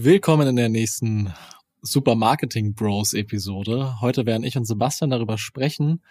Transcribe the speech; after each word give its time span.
Willkommen 0.00 0.46
in 0.46 0.54
der 0.54 0.68
nächsten 0.68 1.34
Super 1.82 2.14
Marketing 2.14 2.72
Bros 2.72 3.14
Episode. 3.14 4.00
Heute 4.00 4.26
werden 4.26 4.44
ich 4.44 4.56
und 4.56 4.64
Sebastian 4.64 5.10
darüber 5.10 5.38
sprechen, 5.38 6.04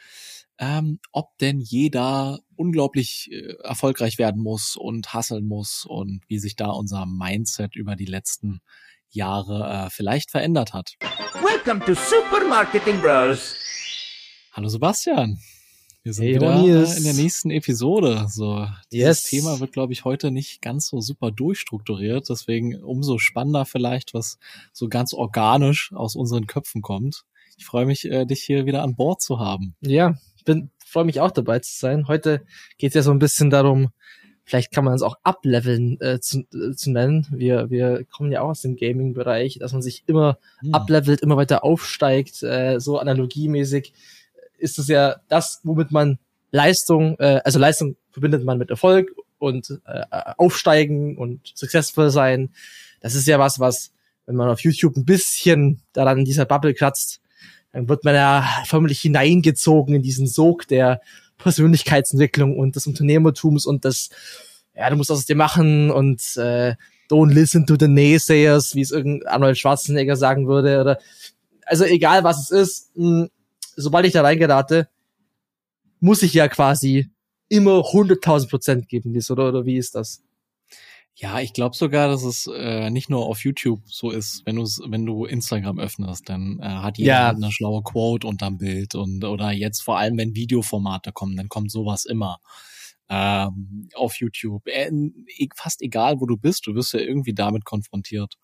ähm, 0.59 0.99
ob 1.13 1.37
denn 1.37 1.61
jeder 1.61 2.39
unglaublich 2.57 3.31
äh, 3.31 3.53
erfolgreich 3.63 4.17
werden 4.17 4.43
muss 4.43 4.75
und 4.75 5.13
hasseln 5.13 5.47
muss 5.47 5.85
und 5.85 6.19
wie 6.27 6.37
sich 6.37 6.57
da 6.57 6.67
unser 6.71 7.05
Mindset 7.05 7.77
über 7.77 7.95
die 7.95 8.03
letzten 8.03 8.59
Jahre 9.07 9.85
äh, 9.85 9.89
vielleicht 9.89 10.31
verändert 10.31 10.73
hat. 10.73 10.95
Welcome 11.41 11.79
to 11.85 11.93
Super 11.93 12.45
Marketing 12.45 12.99
Bros. 12.99 13.55
Hallo 14.51 14.67
Sebastian. 14.67 15.39
Wir 16.07 16.13
sind 16.13 16.25
Hey, 16.25 16.35
wieder 16.35 16.63
äh, 16.63 16.97
in 16.97 17.03
der 17.03 17.13
nächsten 17.15 17.51
Episode. 17.51 18.27
So, 18.29 18.65
dieses 18.93 19.07
Yes. 19.07 19.23
Thema 19.23 19.59
wird, 19.59 19.73
glaube 19.73 19.91
ich, 19.91 20.05
heute 20.05 20.31
nicht 20.31 20.61
ganz 20.61 20.87
so 20.87 21.01
super 21.01 21.31
durchstrukturiert. 21.31 22.29
Deswegen 22.29 22.81
umso 22.81 23.17
spannender 23.17 23.65
vielleicht, 23.65 24.13
was 24.13 24.39
so 24.71 24.87
ganz 24.87 25.11
organisch 25.11 25.91
aus 25.93 26.15
unseren 26.15 26.47
Köpfen 26.47 26.81
kommt. 26.81 27.25
Ich 27.57 27.65
freue 27.65 27.85
mich, 27.85 28.05
äh, 28.05 28.23
dich 28.25 28.41
hier 28.41 28.65
wieder 28.65 28.83
an 28.83 28.95
Bord 28.95 29.21
zu 29.21 29.39
haben. 29.39 29.75
Ja, 29.81 30.15
bin 30.45 30.71
freue 30.77 31.03
mich 31.03 31.19
auch 31.19 31.31
dabei 31.31 31.59
zu 31.59 31.77
sein. 31.77 32.07
Heute 32.07 32.45
geht 32.77 32.91
es 32.91 32.95
ja 32.95 33.01
so 33.01 33.11
ein 33.11 33.19
bisschen 33.19 33.49
darum, 33.49 33.89
vielleicht 34.45 34.71
kann 34.71 34.85
man 34.85 34.93
es 34.93 35.01
auch 35.01 35.17
ableveln 35.23 35.99
äh, 35.99 36.21
zu, 36.21 36.45
äh, 36.53 36.73
zu 36.73 36.89
nennen. 36.89 37.27
Wir, 37.31 37.69
wir 37.69 38.05
kommen 38.05 38.31
ja 38.31 38.43
auch 38.43 38.51
aus 38.51 38.61
dem 38.61 38.77
Gaming-Bereich, 38.77 39.57
dass 39.59 39.73
man 39.73 39.81
sich 39.81 40.03
immer 40.07 40.37
Hm. 40.59 40.73
ablevelt, 40.73 41.19
immer 41.19 41.35
weiter 41.35 41.65
aufsteigt, 41.65 42.43
äh, 42.43 42.79
so 42.79 42.97
analogiemäßig 42.97 43.91
ist 44.57 44.79
es 44.79 44.87
ja 44.87 45.17
das, 45.27 45.59
womit 45.63 45.91
man 45.91 46.19
Leistung, 46.51 47.17
äh, 47.19 47.41
also 47.43 47.59
Leistung 47.59 47.95
verbindet 48.11 48.43
man 48.43 48.57
mit 48.57 48.69
Erfolg 48.69 49.11
und 49.39 49.79
äh, 49.85 50.03
aufsteigen 50.37 51.17
und 51.17 51.51
successful 51.55 52.09
sein. 52.09 52.49
Das 53.01 53.15
ist 53.15 53.27
ja 53.27 53.39
was, 53.39 53.59
was, 53.59 53.91
wenn 54.25 54.35
man 54.35 54.49
auf 54.49 54.61
YouTube 54.61 54.95
ein 54.97 55.05
bisschen 55.05 55.81
daran 55.93 56.19
in 56.19 56.25
dieser 56.25 56.45
Bubble 56.45 56.73
kratzt, 56.73 57.21
dann 57.73 57.89
wird 57.89 58.03
man 58.03 58.15
ja 58.15 58.47
förmlich 58.65 58.99
hineingezogen 59.01 59.95
in 59.95 60.01
diesen 60.01 60.27
Sog 60.27 60.67
der 60.67 61.01
Persönlichkeitsentwicklung 61.37 62.57
und 62.57 62.75
des 62.75 62.87
Unternehmertums 62.87 63.65
und 63.65 63.85
das, 63.85 64.09
ja, 64.75 64.89
du 64.89 64.95
musst 64.95 65.09
das 65.09 65.19
aus 65.19 65.25
dir 65.25 65.35
machen 65.35 65.91
und 65.91 66.21
äh, 66.37 66.75
don't 67.09 67.31
listen 67.31 67.65
to 67.65 67.75
the 67.79 67.87
naysayers, 67.87 68.75
wie 68.75 68.81
es 68.81 68.91
irgendein 68.91 69.27
Arnold 69.27 69.57
Schwarzenegger 69.57 70.15
sagen 70.15 70.47
würde, 70.47 70.81
oder 70.81 70.99
also 71.65 71.83
egal 71.83 72.23
was 72.23 72.39
es 72.43 72.51
ist, 72.51 72.97
mh, 72.97 73.27
sobald 73.77 74.05
ich 74.05 74.13
da 74.13 74.21
reingerate, 74.23 74.89
muss 75.99 76.23
ich 76.23 76.33
ja 76.33 76.47
quasi 76.49 77.09
immer 77.49 77.83
100.000 77.83 78.49
Prozent 78.49 78.89
geben, 78.89 79.17
oder, 79.29 79.47
oder 79.49 79.65
wie 79.65 79.77
ist 79.77 79.95
das? 79.95 80.21
Ja, 81.15 81.39
ich 81.39 81.53
glaube 81.53 81.75
sogar, 81.75 82.09
dass 82.09 82.23
es 82.23 82.47
äh, 82.53 82.91
nicht 82.91 83.09
nur 83.09 83.25
auf 83.25 83.43
YouTube 83.43 83.81
so 83.87 84.11
ist, 84.11 84.43
wenn 84.45 84.55
du 84.55 84.63
wenn 84.87 85.05
du 85.05 85.25
Instagram 85.25 85.79
öffnest, 85.79 86.29
dann 86.29 86.59
äh, 86.59 86.65
hat 86.67 86.99
jeder 86.99 87.07
Ja. 87.07 87.29
eine 87.29 87.51
schlaue 87.51 87.81
Quote 87.81 88.27
unterm 88.27 88.59
Bild 88.59 88.93
und 88.93 89.23
oder 89.23 89.51
jetzt 89.51 89.81
vor 89.81 89.97
allem, 89.97 90.17
wenn 90.19 90.35
Videoformate 90.35 91.11
kommen, 91.13 91.35
dann 91.35 91.49
kommt 91.49 91.71
sowas 91.71 92.05
immer 92.05 92.37
ähm, 93.09 93.89
auf 93.95 94.19
YouTube. 94.19 94.67
Äh, 94.67 94.91
e- 95.37 95.49
fast 95.55 95.81
egal, 95.81 96.19
wo 96.21 96.27
du 96.27 96.37
bist, 96.37 96.67
du 96.67 96.75
wirst 96.75 96.93
ja 96.93 96.99
irgendwie 96.99 97.33
damit 97.33 97.65
konfrontiert. 97.65 98.35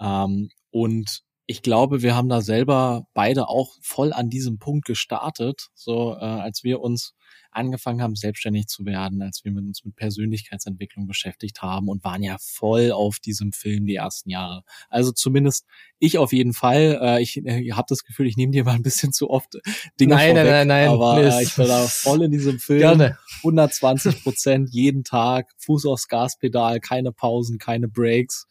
Ähm, 0.00 0.50
und 0.70 1.22
ich 1.50 1.62
glaube, 1.62 2.02
wir 2.02 2.14
haben 2.14 2.28
da 2.28 2.42
selber 2.42 3.06
beide 3.14 3.48
auch 3.48 3.72
voll 3.80 4.12
an 4.12 4.28
diesem 4.28 4.58
Punkt 4.58 4.84
gestartet, 4.84 5.70
so 5.72 6.14
äh, 6.14 6.24
als 6.24 6.62
wir 6.62 6.80
uns 6.80 7.14
angefangen 7.50 8.02
haben, 8.02 8.16
selbstständig 8.16 8.66
zu 8.66 8.84
werden, 8.84 9.22
als 9.22 9.42
wir 9.44 9.52
mit 9.52 9.64
uns 9.64 9.82
mit 9.82 9.96
Persönlichkeitsentwicklung 9.96 11.06
beschäftigt 11.06 11.62
haben 11.62 11.88
und 11.88 12.04
waren 12.04 12.22
ja 12.22 12.36
voll 12.38 12.92
auf 12.92 13.18
diesem 13.18 13.52
Film 13.52 13.86
die 13.86 13.94
ersten 13.94 14.28
Jahre. 14.28 14.62
Also 14.90 15.10
zumindest 15.10 15.64
ich 15.98 16.18
auf 16.18 16.34
jeden 16.34 16.52
Fall. 16.52 16.98
Äh, 17.00 17.22
ich 17.22 17.38
äh, 17.38 17.72
habe 17.72 17.86
das 17.88 18.04
Gefühl, 18.04 18.26
ich 18.26 18.36
nehme 18.36 18.52
dir 18.52 18.64
mal 18.64 18.74
ein 18.74 18.82
bisschen 18.82 19.14
zu 19.14 19.30
oft 19.30 19.54
Dinge 19.98 20.16
Nein, 20.16 20.34
nein, 20.34 20.44
vorweg, 20.44 20.52
nein, 20.52 20.68
nein, 20.68 20.88
aber 20.90 21.22
Mist. 21.22 21.38
äh, 21.38 21.42
ich 21.44 21.56
war 21.56 21.66
da 21.66 21.78
voll 21.86 22.24
in 22.24 22.30
diesem 22.30 22.58
Film. 22.58 22.80
Gerne. 22.80 23.18
120 23.38 24.22
Prozent 24.22 24.68
jeden 24.74 25.02
Tag, 25.02 25.50
Fuß 25.56 25.86
aufs 25.86 26.08
Gaspedal, 26.08 26.78
keine 26.80 27.10
Pausen, 27.10 27.56
keine 27.56 27.88
Breaks, 27.88 28.46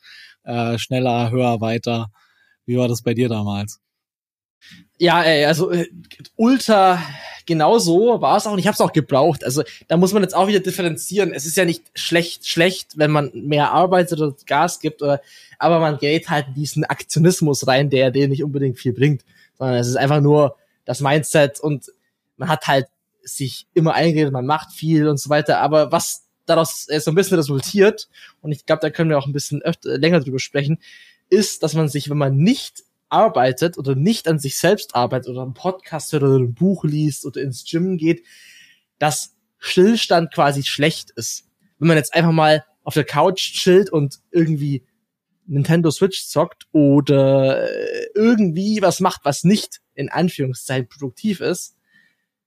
äh, 0.45 0.79
schneller, 0.79 1.29
höher, 1.29 1.61
weiter. 1.61 2.09
Wie 2.67 2.77
war 2.77 2.87
das 2.87 3.01
bei 3.01 3.15
dir 3.15 3.29
damals? 3.29 3.79
Ja, 4.99 5.23
ey, 5.23 5.45
also 5.45 5.71
äh, 5.71 5.87
ultra 6.35 7.01
genau 7.45 7.79
so 7.79 8.21
war 8.21 8.37
es 8.37 8.45
auch 8.45 8.51
und 8.51 8.59
ich 8.59 8.67
habe 8.67 8.73
es 8.75 8.81
auch 8.81 8.91
gebraucht. 8.91 9.43
Also 9.43 9.63
da 9.87 9.97
muss 9.97 10.11
man 10.11 10.21
jetzt 10.21 10.35
auch 10.35 10.47
wieder 10.47 10.59
differenzieren. 10.59 11.33
Es 11.33 11.45
ist 11.45 11.55
ja 11.55 11.65
nicht 11.65 11.83
schlecht, 11.95 12.47
schlecht, 12.47 12.97
wenn 12.97 13.09
man 13.09 13.31
mehr 13.33 13.71
arbeitet 13.71 14.19
oder 14.19 14.35
Gas 14.45 14.79
gibt, 14.79 15.01
oder, 15.01 15.21
aber 15.57 15.79
man 15.79 15.97
gerät 15.97 16.29
halt 16.29 16.47
diesen 16.55 16.83
Aktionismus 16.83 17.65
rein, 17.67 17.89
der 17.89 18.11
dir 18.11 18.27
nicht 18.27 18.43
unbedingt 18.43 18.77
viel 18.77 18.93
bringt, 18.93 19.23
sondern 19.57 19.77
es 19.77 19.87
ist 19.87 19.95
einfach 19.95 20.19
nur 20.19 20.57
das 20.85 20.99
Mindset 20.99 21.59
und 21.59 21.91
man 22.35 22.49
hat 22.49 22.67
halt 22.67 22.87
sich 23.23 23.67
immer 23.73 23.93
eingeredet, 23.93 24.33
man 24.33 24.45
macht 24.45 24.71
viel 24.71 25.07
und 25.07 25.17
so 25.17 25.29
weiter. 25.29 25.59
Aber 25.59 25.91
was 25.91 26.23
daraus 26.45 26.87
äh, 26.89 26.99
so 26.99 27.11
ein 27.11 27.15
bisschen 27.15 27.37
resultiert, 27.37 28.09
und 28.41 28.51
ich 28.51 28.65
glaube, 28.65 28.81
da 28.81 28.89
können 28.89 29.09
wir 29.09 29.17
auch 29.17 29.27
ein 29.27 29.33
bisschen 29.33 29.61
öfter, 29.61 29.97
länger 29.97 30.19
drüber 30.19 30.39
sprechen, 30.39 30.79
ist, 31.29 31.63
dass 31.63 31.73
man 31.73 31.89
sich, 31.89 32.09
wenn 32.09 32.17
man 32.17 32.37
nicht 32.37 32.83
arbeitet 33.09 33.77
oder 33.77 33.95
nicht 33.95 34.27
an 34.27 34.39
sich 34.39 34.57
selbst 34.57 34.95
arbeitet 34.95 35.29
oder 35.29 35.43
einen 35.43 35.53
Podcast 35.53 36.11
hört 36.11 36.23
oder 36.23 36.37
ein 36.37 36.53
Buch 36.53 36.83
liest 36.83 37.25
oder 37.25 37.41
ins 37.41 37.63
Gym 37.65 37.97
geht, 37.97 38.25
dass 38.99 39.35
Stillstand 39.59 40.33
quasi 40.33 40.63
schlecht 40.63 41.11
ist. 41.11 41.45
Wenn 41.79 41.87
man 41.87 41.97
jetzt 41.97 42.13
einfach 42.13 42.31
mal 42.31 42.65
auf 42.83 42.93
der 42.93 43.05
Couch 43.05 43.53
chillt 43.53 43.89
und 43.89 44.19
irgendwie 44.31 44.83
Nintendo 45.45 45.91
Switch 45.91 46.27
zockt 46.27 46.67
oder 46.71 47.69
äh, 47.69 48.07
irgendwie 48.13 48.81
was 48.81 48.99
macht, 48.99 49.21
was 49.23 49.43
nicht 49.43 49.79
in 49.93 50.09
Anführungszeichen 50.09 50.89
produktiv 50.89 51.39
ist, 51.39 51.75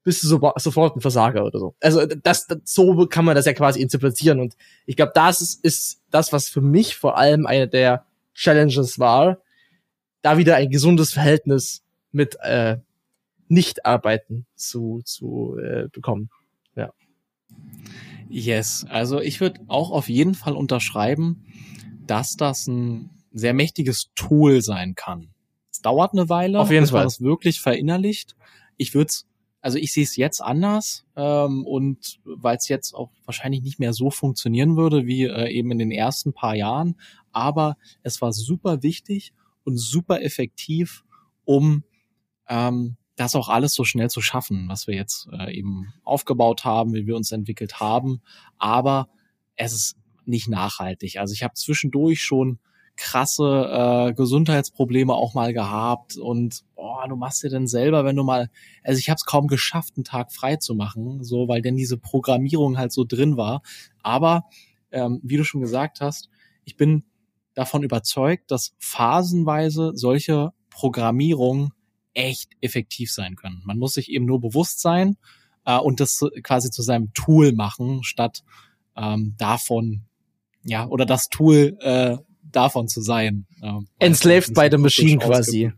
bist 0.02 0.22
du 0.22 0.28
so, 0.28 0.52
sofort 0.56 0.96
ein 0.96 1.00
Versager 1.00 1.44
oder 1.44 1.58
so. 1.58 1.74
Also 1.80 2.06
das, 2.06 2.46
das 2.46 2.58
so 2.64 3.06
kann 3.06 3.24
man 3.24 3.34
das 3.34 3.46
ja 3.46 3.52
quasi 3.52 3.80
interpretieren 3.80 4.40
und 4.40 4.56
ich 4.86 4.96
glaube, 4.96 5.12
das 5.14 5.40
ist, 5.40 5.64
ist 5.64 6.02
das, 6.10 6.32
was 6.32 6.48
für 6.48 6.62
mich 6.62 6.96
vor 6.96 7.18
allem 7.18 7.46
eine 7.46 7.68
der 7.68 8.06
Challenges 8.34 8.98
war, 8.98 9.38
da 10.22 10.38
wieder 10.38 10.56
ein 10.56 10.70
gesundes 10.70 11.12
Verhältnis 11.12 11.82
mit 12.12 12.36
äh, 12.42 12.78
Nicht-Arbeiten 13.48 14.46
zu, 14.54 15.02
zu 15.04 15.56
äh, 15.58 15.88
bekommen. 15.92 16.30
Yes, 18.28 18.86
also 18.88 19.20
ich 19.20 19.40
würde 19.40 19.60
auch 19.66 19.90
auf 19.90 20.08
jeden 20.08 20.34
Fall 20.34 20.54
unterschreiben, 20.54 21.44
dass 22.06 22.36
das 22.36 22.68
ein 22.68 23.10
sehr 23.32 23.54
mächtiges 23.54 24.10
Tool 24.14 24.62
sein 24.62 24.94
kann. 24.94 25.30
Es 25.72 25.80
dauert 25.82 26.12
eine 26.12 26.28
Weile, 26.28 26.60
Auf 26.60 26.70
jeden 26.70 26.84
bis 26.84 26.92
man 26.92 27.00
Fall. 27.00 27.06
das 27.06 27.20
wirklich 27.20 27.60
verinnerlicht. 27.60 28.36
Ich 28.76 28.94
würde 28.94 29.12
also 29.60 29.78
ich 29.78 29.92
sehe 29.92 30.04
es 30.04 30.16
jetzt 30.16 30.40
anders 30.40 31.04
ähm, 31.16 31.66
und 31.66 32.20
weil 32.24 32.56
es 32.56 32.68
jetzt 32.68 32.94
auch 32.94 33.10
wahrscheinlich 33.24 33.62
nicht 33.62 33.78
mehr 33.78 33.92
so 33.92 34.10
funktionieren 34.10 34.76
würde 34.76 35.06
wie 35.06 35.24
äh, 35.24 35.50
eben 35.50 35.70
in 35.70 35.78
den 35.78 35.90
ersten 35.90 36.32
paar 36.32 36.54
Jahren, 36.54 36.96
aber 37.32 37.76
es 38.02 38.20
war 38.22 38.32
super 38.32 38.82
wichtig 38.82 39.32
und 39.64 39.76
super 39.76 40.22
effektiv, 40.22 41.04
um 41.44 41.84
ähm, 42.48 42.96
das 43.16 43.36
auch 43.36 43.50
alles 43.50 43.74
so 43.74 43.84
schnell 43.84 44.08
zu 44.08 44.22
schaffen, 44.22 44.68
was 44.68 44.86
wir 44.86 44.94
jetzt 44.94 45.28
äh, 45.32 45.54
eben 45.54 45.92
aufgebaut 46.04 46.64
haben, 46.64 46.94
wie 46.94 47.06
wir 47.06 47.16
uns 47.16 47.32
entwickelt 47.32 47.78
haben. 47.78 48.22
Aber 48.56 49.10
es 49.56 49.74
ist 49.74 49.96
nicht 50.24 50.48
nachhaltig. 50.48 51.18
Also 51.18 51.34
ich 51.34 51.42
habe 51.42 51.52
zwischendurch 51.54 52.22
schon 52.22 52.58
krasse 53.00 54.08
äh, 54.10 54.12
Gesundheitsprobleme 54.12 55.14
auch 55.14 55.32
mal 55.32 55.54
gehabt 55.54 56.18
und 56.18 56.64
boah, 56.74 57.08
du 57.08 57.16
machst 57.16 57.42
dir 57.42 57.48
denn 57.48 57.66
selber, 57.66 58.04
wenn 58.04 58.14
du 58.14 58.24
mal, 58.24 58.50
also 58.84 58.98
ich 58.98 59.08
habe 59.08 59.16
es 59.16 59.24
kaum 59.24 59.46
geschafft, 59.46 59.94
einen 59.96 60.04
Tag 60.04 60.32
frei 60.32 60.56
zu 60.56 60.74
machen, 60.74 61.24
so 61.24 61.48
weil 61.48 61.62
denn 61.62 61.76
diese 61.76 61.96
Programmierung 61.96 62.76
halt 62.76 62.92
so 62.92 63.04
drin 63.04 63.38
war. 63.38 63.62
Aber 64.02 64.44
ähm, 64.92 65.18
wie 65.22 65.38
du 65.38 65.44
schon 65.44 65.62
gesagt 65.62 66.02
hast, 66.02 66.28
ich 66.64 66.76
bin 66.76 67.04
davon 67.54 67.82
überzeugt, 67.82 68.50
dass 68.50 68.74
phasenweise 68.78 69.92
solche 69.94 70.50
Programmierungen 70.68 71.70
echt 72.12 72.50
effektiv 72.60 73.10
sein 73.10 73.34
können. 73.34 73.62
Man 73.64 73.78
muss 73.78 73.94
sich 73.94 74.10
eben 74.10 74.26
nur 74.26 74.42
bewusst 74.42 74.82
sein 74.82 75.16
äh, 75.64 75.78
und 75.78 76.00
das 76.00 76.20
quasi 76.42 76.70
zu 76.70 76.82
seinem 76.82 77.14
Tool 77.14 77.52
machen, 77.54 78.02
statt 78.02 78.44
ähm, 78.94 79.36
davon, 79.38 80.02
ja, 80.64 80.86
oder 80.86 81.06
das 81.06 81.30
Tool 81.30 81.78
äh, 81.80 82.18
davon 82.52 82.88
zu 82.88 83.00
sein. 83.00 83.46
Äh, 83.62 83.80
Enslaved 83.98 84.54
by 84.54 84.68
the 84.70 84.78
machine 84.78 85.18
quasi. 85.18 85.72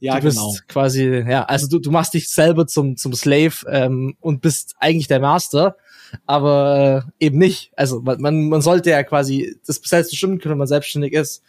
Ja, 0.00 0.16
du 0.16 0.22
bist 0.26 0.38
genau. 0.38 0.54
quasi, 0.68 1.24
ja, 1.28 1.44
also 1.44 1.66
du, 1.66 1.80
du 1.80 1.90
machst 1.90 2.14
dich 2.14 2.28
selber 2.30 2.66
zum, 2.68 2.96
zum 2.96 3.14
Slave 3.14 3.54
ähm, 3.68 4.16
und 4.20 4.40
bist 4.40 4.76
eigentlich 4.78 5.08
der 5.08 5.18
Master, 5.18 5.76
aber 6.24 7.04
äh, 7.18 7.24
eben 7.26 7.38
nicht. 7.38 7.72
Also 7.76 8.00
man, 8.00 8.20
man, 8.20 8.48
man 8.48 8.62
sollte 8.62 8.90
ja 8.90 9.02
quasi 9.02 9.56
das 9.66 9.80
selbst 9.84 10.10
bestimmen 10.10 10.38
können, 10.38 10.52
wenn 10.52 10.58
man 10.58 10.68
selbstständig 10.68 11.12
ist, 11.14 11.42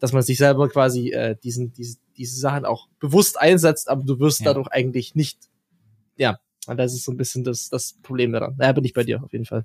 dass 0.00 0.12
man 0.12 0.22
sich 0.22 0.36
selber 0.36 0.68
quasi 0.68 1.10
äh, 1.10 1.36
diesen, 1.44 1.72
diese, 1.74 1.98
diese 2.16 2.40
Sachen 2.40 2.64
auch 2.64 2.88
bewusst 2.98 3.40
einsetzt, 3.40 3.88
aber 3.88 4.02
du 4.02 4.18
wirst 4.18 4.40
Ja. 4.40 4.46
dadurch 4.46 4.66
eigentlich 4.68 5.14
nicht, 5.14 5.38
ja, 6.16 6.40
und 6.66 6.78
das 6.78 6.94
ist 6.94 7.04
so 7.04 7.12
ein 7.12 7.16
bisschen 7.16 7.44
das, 7.44 7.68
das 7.68 7.94
Problem 8.02 8.32
daran. 8.32 8.56
Da 8.58 8.72
bin 8.72 8.84
ich 8.84 8.94
bei 8.94 9.04
dir 9.04 9.22
auf 9.22 9.32
jeden 9.32 9.44
Fall. 9.46 9.64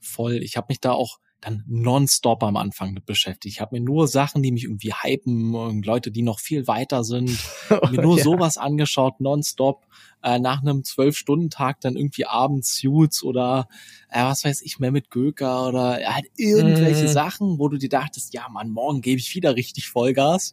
voll. 0.00 0.34
Ich 0.42 0.56
habe 0.56 0.66
mich 0.70 0.80
da 0.80 0.90
auch 0.92 1.18
dann 1.40 1.62
nonstop 1.66 2.42
am 2.42 2.56
Anfang 2.56 2.92
mit 2.92 3.04
beschäftigt. 3.06 3.54
Ich 3.54 3.60
habe 3.60 3.76
mir 3.76 3.82
nur 3.84 4.08
Sachen, 4.08 4.42
die 4.42 4.50
mich 4.52 4.64
irgendwie 4.64 4.92
hypen 4.92 5.54
und 5.54 5.84
Leute, 5.86 6.10
die 6.10 6.22
noch 6.22 6.40
viel 6.40 6.66
weiter 6.66 7.04
sind, 7.04 7.44
mir 7.90 8.00
nur 8.00 8.18
Ja. 8.18 8.24
sowas 8.24 8.56
angeschaut, 8.58 9.20
nonstop. 9.20 9.86
Äh, 10.22 10.38
nach 10.40 10.62
einem 10.62 10.82
Zwölf-Stunden-Tag 10.82 11.80
dann 11.82 11.94
irgendwie 11.96 12.26
abends 12.26 12.76
Suits 12.76 13.22
oder 13.22 13.68
äh, 14.10 14.24
was 14.24 14.44
weiß 14.44 14.62
ich, 14.62 14.78
mehr 14.78 14.90
mit 14.90 15.10
Göker 15.10 15.68
oder 15.68 15.98
halt 16.14 16.26
irgendwelche 16.36 17.04
Mhm. 17.04 17.10
Sachen, 17.12 17.58
wo 17.58 17.68
du 17.68 17.76
dir 17.78 17.90
dachtest, 17.90 18.32
ja 18.34 18.48
Mann, 18.48 18.70
morgen 18.70 19.02
gebe 19.02 19.20
ich 19.20 19.34
wieder 19.34 19.54
richtig 19.56 19.88
Vollgas. 19.88 20.52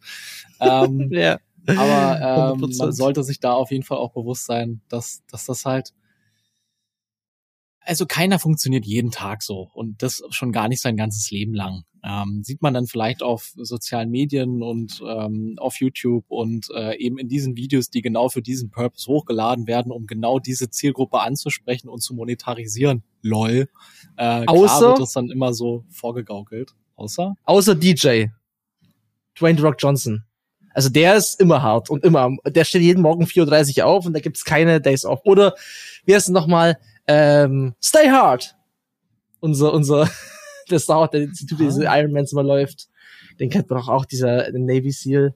Ähm, 0.59 1.09
Ja. 1.12 1.39
aber 1.65 2.19
ähm, 2.53 2.59
100%. 2.59 2.77
man 2.77 2.91
sollte 2.91 3.24
sich 3.24 3.39
da 3.39 3.53
auf 3.53 3.71
jeden 3.71 3.83
Fall 3.83 3.97
auch 3.97 4.12
bewusst 4.12 4.45
sein, 4.45 4.81
dass, 4.89 5.24
dass 5.31 5.45
das 5.45 5.65
halt 5.65 5.94
also 7.85 8.06
keiner 8.06 8.39
funktioniert 8.39 8.85
jeden 8.85 9.12
Tag 9.12 9.44
so 9.44 9.69
und 9.74 10.01
das 10.01 10.24
schon 10.30 10.51
gar 10.51 10.68
nicht 10.68 10.81
sein 10.81 10.97
ganzes 10.97 11.31
Leben 11.31 11.53
lang. 11.53 11.83
Ähm, 12.03 12.41
sieht 12.44 12.62
man 12.62 12.74
dann 12.74 12.85
vielleicht 12.85 13.24
auf 13.24 13.53
sozialen 13.56 14.09
Medien 14.09 14.62
und 14.62 15.01
ähm, 15.07 15.56
auf 15.57 15.80
YouTube 15.80 16.25
und 16.27 16.68
äh, 16.75 16.97
eben 16.97 17.18
in 17.18 17.30
diesen 17.30 17.56
Videos, 17.56 17.89
die 17.89 18.01
genau 18.01 18.27
für 18.27 18.41
diesen 18.41 18.69
Purpose 18.69 19.07
hochgeladen 19.07 19.68
werden, 19.68 19.91
um 19.91 20.06
genau 20.06 20.39
diese 20.39 20.69
Zielgruppe 20.69 21.21
anzusprechen 21.21 21.88
und 21.88 22.01
zu 22.01 22.13
monetarisieren. 22.13 23.03
Lol. 23.21 23.69
Äh, 24.18 24.45
klar 24.45 24.47
Außer- 24.47 24.81
wird 24.89 25.00
das 25.00 25.13
dann 25.13 25.30
immer 25.30 25.53
so 25.53 25.85
vorgegaukelt. 25.89 26.74
Außer? 26.95 27.35
Außer 27.45 27.75
DJ. 27.75 28.25
Dwayne 29.39 29.62
Rock 29.62 29.75
Johnson. 29.80 30.24
Also 30.74 30.89
der 30.89 31.15
ist 31.15 31.39
immer 31.39 31.62
hart 31.62 31.89
und 31.89 32.03
immer, 32.03 32.35
der 32.45 32.65
steht 32.65 32.81
jeden 32.81 33.01
Morgen 33.01 33.25
4.30 33.25 33.80
Uhr 33.80 33.85
auf 33.85 34.06
und 34.06 34.13
da 34.13 34.19
gibt's 34.19 34.44
keine 34.44 34.81
Days 34.81 35.06
off. 35.06 35.21
Oder, 35.24 35.56
wie 36.06 36.15
heißt 36.15 36.27
es 36.27 36.33
nochmal, 36.33 36.77
ähm, 37.08 37.74
Stay 37.84 38.10
Hard. 38.10 38.56
Unser, 39.40 39.74
unser, 39.74 40.10
der 40.70 40.80
Star, 40.80 41.10
der 41.10 41.28
Typ, 41.32 41.58
der 41.58 41.68
diese 41.68 41.90
Ah. 41.90 42.00
Iron 42.00 42.12
Man 42.12 42.26
immer 42.26 42.44
läuft. 42.44 42.88
Den 43.40 43.50
kennt 43.50 43.70
man 43.70 43.80
doch 43.80 43.90
auch, 43.90 44.06
dieser 44.06 44.52
Navy 44.52 44.92
Seal. 44.92 45.34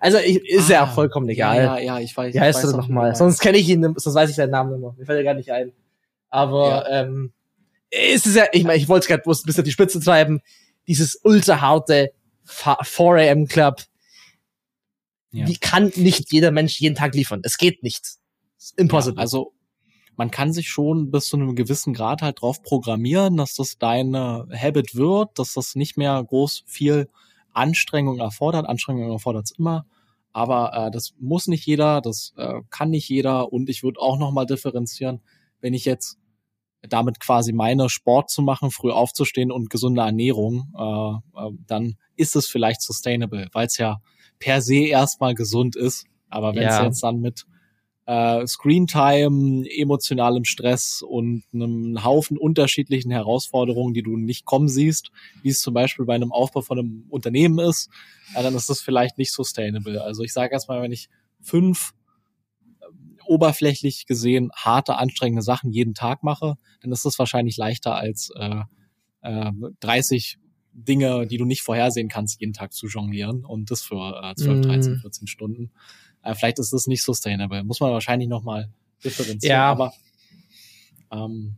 Also 0.00 0.18
ich, 0.18 0.36
ist 0.48 0.68
ja 0.68 0.80
Ah, 0.82 0.84
auch 0.84 0.94
vollkommen 0.94 1.28
egal. 1.28 1.56
Ja, 1.56 1.78
ja, 1.78 1.78
ja, 1.78 1.98
ich 2.00 2.16
weiß. 2.16 2.34
Wie 2.34 2.40
heißt 2.40 2.64
er 2.64 2.72
nochmal? 2.72 3.14
Sonst 3.14 3.40
kenne 3.40 3.58
ich 3.58 3.68
ihn, 3.68 3.82
sonst 3.82 4.14
weiß 4.14 4.30
ich 4.30 4.36
seinen 4.36 4.50
Namen 4.50 4.74
immer. 4.74 4.94
Mir 4.98 5.06
fällt 5.06 5.18
er 5.18 5.24
gar 5.24 5.34
nicht 5.34 5.50
ein. 5.50 5.72
Aber 6.30 6.88
ähm, 6.90 7.32
es 7.90 8.26
ist 8.26 8.36
ja, 8.36 8.46
ich 8.52 8.64
meine, 8.64 8.76
ich 8.78 8.88
wollte 8.88 9.04
es 9.04 9.08
gerade 9.08 9.22
bloß 9.22 9.42
ein 9.42 9.46
bisschen 9.46 9.64
die 9.64 9.70
Spitze 9.72 10.00
treiben. 10.00 10.40
Dieses 10.86 11.18
ultra 11.22 11.60
harte 11.60 12.12
4 12.44 12.76
AM 13.30 13.46
Club, 13.46 13.82
Ja. 15.32 15.44
die 15.46 15.56
kann 15.56 15.92
nicht 15.96 16.32
jeder 16.32 16.50
Mensch 16.50 16.80
jeden 16.80 16.94
Tag 16.94 17.14
liefern. 17.14 17.40
Es 17.44 17.56
geht 17.58 17.82
nicht. 17.82 18.04
Impossible. 18.76 19.16
Ja, 19.18 19.22
also 19.22 19.52
man 20.18 20.32
kann 20.32 20.52
sich 20.52 20.68
schon 20.68 21.12
bis 21.12 21.26
zu 21.26 21.36
einem 21.36 21.54
gewissen 21.54 21.94
Grad 21.94 22.22
halt 22.22 22.42
drauf 22.42 22.60
programmieren, 22.62 23.36
dass 23.36 23.54
das 23.54 23.78
deine 23.78 24.48
Habit 24.52 24.96
wird, 24.96 25.38
dass 25.38 25.54
das 25.54 25.76
nicht 25.76 25.96
mehr 25.96 26.22
groß 26.22 26.64
viel 26.66 27.08
Anstrengung 27.52 28.18
erfordert. 28.18 28.68
Anstrengung 28.68 29.12
erfordert 29.12 29.44
es 29.46 29.52
immer. 29.52 29.86
Aber 30.32 30.72
äh, 30.74 30.90
das 30.90 31.14
muss 31.20 31.46
nicht 31.46 31.64
jeder, 31.66 32.00
das 32.00 32.34
äh, 32.36 32.60
kann 32.68 32.90
nicht 32.90 33.08
jeder. 33.08 33.52
Und 33.52 33.70
ich 33.70 33.84
würde 33.84 34.00
auch 34.00 34.18
nochmal 34.18 34.44
differenzieren, 34.44 35.20
wenn 35.60 35.72
ich 35.72 35.84
jetzt 35.84 36.18
damit 36.82 37.20
quasi 37.20 37.52
meine 37.52 37.88
Sport 37.88 38.28
zu 38.28 38.42
machen, 38.42 38.72
früh 38.72 38.90
aufzustehen 38.90 39.52
und 39.52 39.70
gesunde 39.70 40.02
Ernährung, 40.02 40.72
äh, 40.76 41.46
äh, 41.46 41.50
dann 41.68 41.96
ist 42.16 42.34
es 42.34 42.46
vielleicht 42.48 42.82
sustainable, 42.82 43.48
weil 43.52 43.66
es 43.68 43.78
ja 43.78 44.00
per 44.40 44.62
se 44.62 44.86
erstmal 44.86 45.34
gesund 45.34 45.76
ist. 45.76 46.06
Aber 46.28 46.56
wenn 46.56 46.66
es 46.66 46.74
Ja. 46.76 46.84
jetzt 46.86 47.04
dann 47.04 47.20
mit 47.20 47.46
äh, 48.08 48.46
Screentime, 48.46 49.68
emotionalem 49.68 50.44
Stress 50.44 51.02
und 51.06 51.44
einem 51.52 52.02
Haufen 52.02 52.38
unterschiedlichen 52.38 53.10
Herausforderungen, 53.10 53.92
die 53.92 54.02
du 54.02 54.16
nicht 54.16 54.46
kommen 54.46 54.68
siehst, 54.68 55.10
wie 55.42 55.50
es 55.50 55.60
zum 55.60 55.74
Beispiel 55.74 56.06
bei 56.06 56.14
einem 56.14 56.32
Aufbau 56.32 56.62
von 56.62 56.78
einem 56.78 57.04
Unternehmen 57.10 57.58
ist, 57.58 57.90
ja, 58.34 58.42
dann 58.42 58.54
ist 58.54 58.70
das 58.70 58.80
vielleicht 58.80 59.18
nicht 59.18 59.30
sustainable. 59.30 60.02
Also 60.02 60.22
ich 60.22 60.32
sage 60.32 60.54
erstmal, 60.54 60.80
wenn 60.80 60.90
ich 60.90 61.10
fünf 61.42 61.92
ähm, 62.80 63.18
oberflächlich 63.26 64.06
gesehen 64.06 64.50
harte, 64.56 64.96
anstrengende 64.96 65.42
Sachen 65.42 65.70
jeden 65.70 65.92
Tag 65.92 66.22
mache, 66.22 66.54
dann 66.80 66.92
ist 66.92 67.04
das 67.04 67.18
wahrscheinlich 67.18 67.58
leichter 67.58 67.94
als 67.94 68.30
äh, 68.36 68.62
äh, 69.20 69.52
30 69.80 70.38
Dinge, 70.84 71.26
die 71.26 71.38
du 71.38 71.44
nicht 71.44 71.62
vorhersehen 71.62 72.08
kannst, 72.08 72.40
jeden 72.40 72.52
Tag 72.52 72.72
zu 72.72 72.86
jonglieren 72.86 73.44
und 73.44 73.70
das 73.70 73.82
für 73.82 74.20
äh, 74.22 74.34
12, 74.34 74.58
Mm. 74.58 74.62
13, 74.62 74.96
14 74.98 75.26
Stunden. 75.26 75.70
Äh, 76.22 76.34
vielleicht 76.34 76.58
ist 76.58 76.72
das 76.72 76.86
nicht 76.86 77.02
sustainable. 77.02 77.64
Muss 77.64 77.80
man 77.80 77.90
wahrscheinlich 77.90 78.28
nochmal 78.28 78.70
differenzieren. 79.04 79.56
Ja. 79.56 79.70
Aber 79.70 79.92
ähm, 81.10 81.56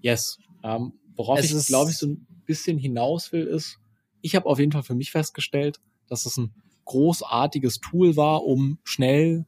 yes. 0.00 0.38
Ähm, 0.62 0.92
worauf 1.14 1.38
Es 1.38 1.52
ich, 1.52 1.66
glaube 1.66 1.90
ich, 1.90 1.96
so 1.96 2.06
ein 2.06 2.26
bisschen 2.44 2.78
hinaus 2.78 3.32
will, 3.32 3.46
ist, 3.46 3.78
ich 4.20 4.34
habe 4.34 4.46
auf 4.46 4.58
jeden 4.58 4.72
Fall 4.72 4.82
für 4.82 4.94
mich 4.94 5.10
festgestellt, 5.10 5.80
dass 6.08 6.26
es 6.26 6.36
ein 6.36 6.52
großartiges 6.84 7.80
Tool 7.80 8.16
war, 8.16 8.44
um 8.44 8.78
schnell, 8.84 9.46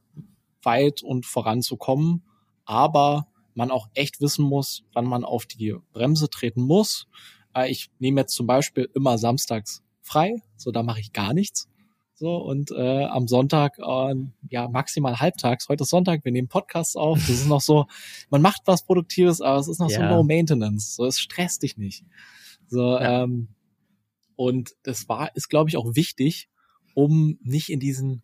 weit 0.61 1.03
und 1.03 1.25
voranzukommen, 1.25 2.23
aber 2.65 3.27
man 3.53 3.71
auch 3.71 3.87
echt 3.93 4.21
wissen 4.21 4.43
muss, 4.43 4.83
wann 4.93 5.05
man 5.05 5.23
auf 5.23 5.45
die 5.45 5.75
Bremse 5.93 6.29
treten 6.29 6.61
muss. 6.61 7.07
Äh, 7.55 7.71
ich 7.71 7.89
nehme 7.99 8.21
jetzt 8.21 8.33
zum 8.35 8.47
Beispiel 8.47 8.89
immer 8.93 9.17
samstags 9.17 9.81
frei, 10.01 10.41
so 10.57 10.71
da 10.71 10.83
mache 10.83 10.99
ich 10.99 11.13
gar 11.13 11.33
nichts. 11.33 11.67
So, 12.15 12.35
und 12.35 12.71
äh, 12.71 13.05
am 13.05 13.29
Sonntag, 13.29 13.79
äh, 13.79 14.15
ja, 14.49 14.67
maximal 14.67 15.21
halbtags. 15.21 15.69
Heute 15.69 15.83
ist 15.83 15.89
Sonntag, 15.89 16.25
wir 16.25 16.33
nehmen 16.33 16.49
Podcasts 16.49 16.97
auf. 16.97 17.17
Das 17.17 17.29
ist 17.29 17.47
noch 17.47 17.61
so, 17.61 17.85
man 18.29 18.41
macht 18.41 18.63
was 18.65 18.83
Produktives, 18.83 19.39
aber 19.39 19.57
es 19.59 19.69
ist 19.69 19.79
noch 19.79 19.89
so 19.89 20.01
Ja. 20.01 20.09
Low 20.09 20.23
Maintenance. 20.23 20.95
So, 20.95 21.05
es 21.05 21.17
stresst 21.17 21.63
dich 21.63 21.77
nicht. 21.77 22.03
So, 22.67 22.97
Ja. 22.99 23.23
ähm, 23.23 23.47
und 24.35 24.71
das 24.83 25.07
war, 25.07 25.33
ist, 25.35 25.47
glaube 25.49 25.69
ich, 25.69 25.77
auch 25.77 25.95
wichtig, 25.95 26.49
um 26.93 27.37
nicht 27.41 27.69
in 27.69 27.79
diesen 27.79 28.23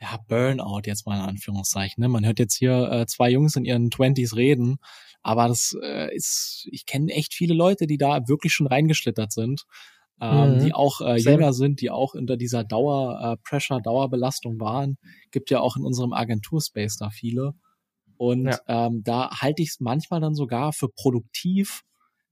ja, 0.00 0.18
Burnout 0.28 0.82
jetzt 0.86 1.06
mal 1.06 1.16
in 1.16 1.24
Anführungszeichen. 1.28 2.00
Ne? 2.00 2.08
Man 2.08 2.24
hört 2.24 2.38
jetzt 2.38 2.54
hier 2.56 2.90
äh, 2.92 3.06
zwei 3.06 3.30
Jungs 3.30 3.56
in 3.56 3.64
ihren 3.64 3.90
Twenties 3.90 4.36
reden, 4.36 4.78
aber 5.22 5.48
das 5.48 5.76
äh, 5.82 6.14
ist, 6.14 6.68
ich 6.70 6.86
kenne 6.86 7.12
echt 7.12 7.34
viele 7.34 7.54
Leute, 7.54 7.86
die 7.86 7.98
da 7.98 8.28
wirklich 8.28 8.52
schon 8.52 8.66
reingeschlittert 8.66 9.32
sind, 9.32 9.64
ähm, 10.20 10.54
Mhm. 10.54 10.58
die 10.58 10.72
auch 10.74 11.00
äh, 11.00 11.16
jünger 11.16 11.52
sind, 11.52 11.80
die 11.80 11.90
auch 11.90 12.14
unter 12.14 12.36
dieser 12.36 12.64
Dauer 12.64 13.38
äh, 13.50 13.80
Dauerbelastung 13.82 14.60
waren. 14.60 14.98
Gibt 15.30 15.50
ja 15.50 15.60
auch 15.60 15.76
in 15.76 15.84
unserem 15.84 16.12
Agenturspace 16.12 16.96
da 16.96 17.10
viele. 17.10 17.54
Und 18.18 18.46
Ja. 18.46 18.60
ähm, 18.68 19.02
da 19.04 19.40
halte 19.40 19.62
ich 19.62 19.70
es 19.70 19.80
manchmal 19.80 20.20
dann 20.20 20.34
sogar 20.34 20.72
für 20.72 20.88
produktiv, 20.88 21.82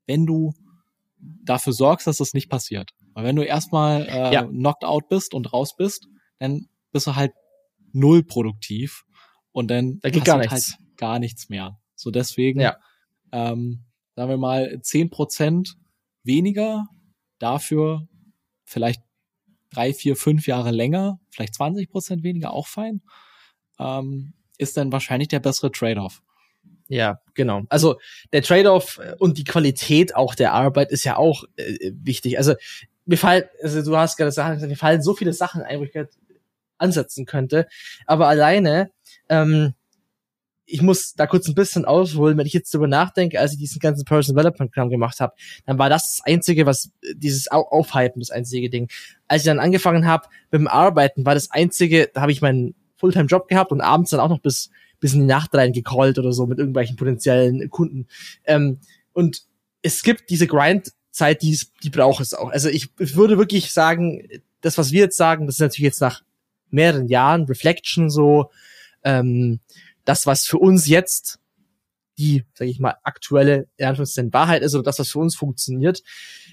wenn 0.07 0.27
du 0.27 0.53
dafür 1.19 1.73
sorgst, 1.73 2.07
dass 2.07 2.19
das 2.19 2.33
nicht 2.35 2.49
passiert. 2.49 2.91
Weil 3.15 3.25
wenn 3.25 3.37
du 3.37 3.43
erstmal 3.45 4.03
äh, 4.09 4.33
Ja. 4.35 4.43
knocked 4.47 4.85
out 4.85 5.09
bist 5.09 5.35
und 5.35 5.53
raus 5.53 5.75
bist, 5.77 6.07
dann 6.39 6.69
bist 6.93 7.07
du 7.07 7.17
halt 7.17 7.33
null 7.93 8.23
produktiv 8.23 9.05
und 9.53 9.69
dann 9.71 10.01
Da 10.03 10.11
geht 10.11 10.25
gar 10.25 10.39
passiert 10.39 10.53
nichts. 10.53 10.77
halt 10.79 10.97
gar 10.97 11.19
nichts 11.19 11.49
mehr. 11.49 11.80
So 12.01 12.11
deswegen, 12.11 12.61
Ja. 12.61 12.77
ähm, 13.33 13.85
sagen 14.17 14.31
wir 14.31 14.37
mal, 14.39 14.81
zehn 14.83 15.11
Prozent 15.11 15.77
weniger, 16.25 16.87
dafür 17.39 18.07
vielleicht 18.65 19.03
drei, 19.73 19.93
vier, 19.95 20.17
fünf 20.17 20.47
Jahre 20.47 20.71
länger, 20.71 21.21
vielleicht 21.31 21.55
20 21.55 21.89
Prozent 21.91 22.23
weniger, 22.23 22.53
auch 22.53 22.67
fein, 22.67 23.03
ähm, 23.79 24.33
ist 24.59 24.77
dann 24.77 24.93
wahrscheinlich 24.93 25.29
der 25.29 25.41
bessere 25.41 25.71
Trade-off. 25.71 26.23
Ja, 26.89 27.21
genau. 27.35 27.63
Also 27.69 28.01
der 28.33 28.43
Trade-off 28.43 28.99
äh, 28.99 29.15
und 29.19 29.39
die 29.39 29.45
Qualität 29.45 30.17
auch 30.17 30.35
der 30.35 30.53
Arbeit 30.53 30.91
ist 30.91 31.05
ja 31.05 31.17
auch 31.17 31.45
äh, 31.57 31.93
wichtig. 31.95 32.37
Also 32.37 32.55
mir 33.07 33.17
fallen, 33.17 33.45
also 33.63 33.83
du 33.83 33.97
hast 33.97 34.17
gerade 34.17 34.29
gesagt, 34.29 34.61
mir 34.61 34.77
fallen 34.77 35.03
so 35.03 35.15
viele 35.15 35.33
Sachen 35.33 35.63
ein, 35.63 35.79
wo 35.79 35.85
ich 35.85 35.93
gerade 35.93 36.11
ansetzen 36.79 37.27
könnte. 37.27 37.69
Aber 38.07 38.27
alleine, 38.29 38.91
ähm, 39.29 39.75
ich 40.71 40.83
muss 40.83 41.15
da 41.15 41.27
kurz 41.27 41.49
ein 41.49 41.55
bisschen 41.55 41.85
ausholen, 41.85 42.39
wenn 42.39 42.47
ich 42.47 42.53
jetzt 42.53 42.73
drüber 42.73 42.87
nachdenke, 42.87 43.41
als 43.41 43.53
ich 43.53 43.59
diesen 43.59 43.81
ganzen 43.81 44.05
Personal 44.05 44.43
Development 44.43 44.71
Programm 44.71 44.91
gemacht 44.91 45.21
habe, 45.21 45.35
dann 45.67 45.79
war 45.79 45.89
das 45.89 46.17
das 46.17 46.27
Einzige, 46.27 46.67
was 46.67 46.91
dieses 47.15 47.51
Au 47.51 47.63
Aufhypen, 47.63 48.21
das 48.21 48.31
einzige 48.31 48.71
Ding. 48.71 48.89
Als 49.29 49.43
ich 49.43 49.47
dann 49.47 49.59
angefangen 49.59 50.07
habe 50.07 50.29
mit 50.51 50.61
dem 50.61 50.69
Arbeiten, 50.69 51.27
war 51.27 51.35
das 51.35 51.51
Einzige, 51.51 52.11
da 52.13 52.23
habe 52.23 52.33
ich 52.33 52.41
meinen 52.41 52.75
Fulltime-Job 52.97 53.49
gehabt 53.49 53.73
und 53.73 53.81
abends 53.81 54.11
dann 54.11 54.21
auch 54.21 54.29
noch 54.29 54.41
bis 54.41 54.71
bis 55.01 55.15
in 55.15 55.21
die 55.21 55.27
Nacht 55.27 55.55
rein 55.55 55.73
gecallt 55.73 56.19
oder 56.19 56.33
so 56.33 56.47
mit 56.47 56.59
irgendwelchen 56.59 56.97
potenziellen 56.97 57.69
Kunden. 57.71 58.07
Ähm, 58.45 58.79
und 59.13 59.43
es 59.83 60.03
gibt 60.03 60.31
diese 60.31 60.47
Grind-Zeit, 60.47 61.43
die, 61.43 61.59
die 61.83 61.91
braucht 61.91 62.21
es 62.21 62.35
auch. 62.35 62.51
Also 62.51 62.69
ich, 62.69 62.91
ich 62.99 63.17
würde 63.17 63.39
wirklich 63.39 63.73
sagen, 63.73 64.29
das, 64.61 64.79
was 64.79 64.93
wir 64.93 65.01
jetzt 65.01 65.17
sagen, 65.17 65.47
das 65.47 65.57
ist 65.57 65.61
natürlich 65.61 65.87
jetzt 65.87 66.03
nach 66.03 66.23
mehreren 66.71 67.09
Jahren 67.09 67.45
Reflection 67.45 68.11
so, 68.11 68.51
ähm, 69.03 69.61
das, 70.11 70.27
was 70.27 70.47
für 70.47 70.59
uns 70.59 70.87
jetzt 70.89 71.39
die, 72.19 72.45
sage 72.55 72.71
ich 72.71 72.81
mal, 72.81 72.97
aktuelle 73.03 73.69
in 73.79 74.33
Wahrheit 74.33 74.63
ist 74.63 74.75
oder 74.75 74.85
das, 74.85 74.99
was 74.99 75.11
für 75.11 75.21
uns 75.21 75.37
funktioniert. 75.37 76.03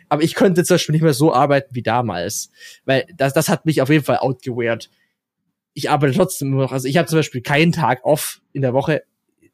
Aber 0.08 0.24
ich 0.24 0.36
könnte 0.36 0.64
zum 0.64 0.76
Beispiel 0.76 0.94
nicht 0.94 1.02
mehr 1.02 1.14
so 1.14 1.34
arbeiten 1.34 1.76
wie 1.76 1.82
damals, 1.82 2.52
weil 2.86 3.06
das, 3.18 3.34
das 3.34 3.50
hat 3.50 3.66
mich 3.66 3.82
auf 3.82 3.90
jeden 3.90 4.06
Fall 4.06 4.20
outgeweared 4.20 4.90
ich 5.78 5.92
arbeite 5.92 6.16
trotzdem 6.16 6.54
immer 6.54 6.64
noch. 6.64 6.72
Also 6.72 6.88
ich 6.88 6.98
habe 6.98 7.08
zum 7.08 7.20
Beispiel 7.20 7.42
keinen 7.42 7.72
Tag 7.72 8.04
off 8.04 8.42
in 8.52 8.64
der 8.64 8.74
Woche. 8.74 9.04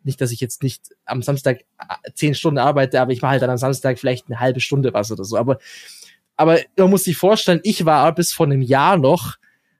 nicht, 0.03 0.22
dass 0.22 0.31
ich 0.31 0.39
jetzt 0.39 0.63
nicht 0.63 0.86
am 1.03 1.22
Samstag 1.22 1.65
äh, 1.79 2.12
zehn 2.13 2.33
Stunden 2.33 2.60
arbeite, 2.60 3.01
aber 3.01 3.12
ich 3.12 3.22
mache 3.22 3.31
halt 3.31 3.41
dann 3.41 3.50
am 3.50 3.57
Samstag 3.57 4.00
vielleicht 4.00 4.27
eine 4.27 4.39
halbe 4.39 4.62
Stunde 4.62 4.93
was 4.93 5.12
oder 5.12 5.25
so. 5.25 5.36
Aber, 5.36 5.60
aber 6.38 6.60
man 6.77 6.89
muss 6.89 7.03
sich 7.03 7.17
vorstellen, 7.17 7.60
ich 7.63 7.83
war 7.83 8.15
bis 8.15 8.31
vor 8.31 8.45
einem 8.45 8.62
Jahr 8.62 8.98
noch, 8.98 9.36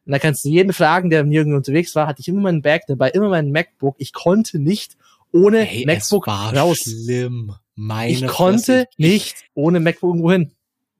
und 0.06 0.12
da 0.12 0.20
kannst 0.20 0.44
du 0.46 0.50
jeden 0.50 0.74
fragen, 0.74 1.10
der 1.10 1.24
nirgendwo 1.24 1.58
unterwegs 1.58 1.96
war, 1.96 2.08
hatte 2.08 2.22
ich 2.22 2.28
immer 2.28 2.42
meinen 2.42 2.62
Bag 2.62 2.82
dabei, 2.88 3.10
immer 3.12 3.30
mein 3.30 3.52
MacBook. 3.52 3.96
Ich 4.00 4.14
konnte 4.14 4.60
nicht 4.60 4.98
ohne 5.32 5.62
Hey, 5.62 5.86
MacBook 5.86 6.28
es 6.28 6.34
war 6.34 6.56
raus. 6.56 6.80
schlimm. 6.80 7.54
Meine 7.76 8.12
Ich 8.12 8.28
konnte 8.28 8.88
nicht 8.98 9.46
ohne 9.54 9.80
MacBook 9.80 10.10
irgendwo 10.12 10.32
hin. 10.32 10.52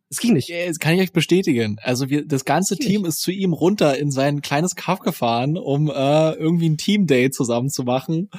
Es 0.10 0.20
ging 0.20 0.34
nicht. 0.34 0.48
Ja, 0.50 0.68
Das 0.68 0.80
kann 0.80 0.94
ich 0.94 1.02
euch 1.02 1.12
bestätigen. 1.12 1.78
Also 1.82 2.10
wir, 2.10 2.26
das 2.26 2.46
ganze. 2.46 2.78
Team 2.78 3.04
ist 3.06 3.22
zu 3.22 3.32
ihm 3.32 3.52
runter 3.54 3.98
in 3.98 4.12
sein 4.12 4.42
kleines 4.42 4.76
Kaff 4.76 5.00
gefahren, 5.00 5.58
um 5.58 5.90
äh, 5.90 6.32
irgendwie 6.34 6.70
ein 6.70 6.78
Team-Day 6.78 7.32
zusammen 7.32 7.70
zu 7.70 7.84
machen. 7.84 8.30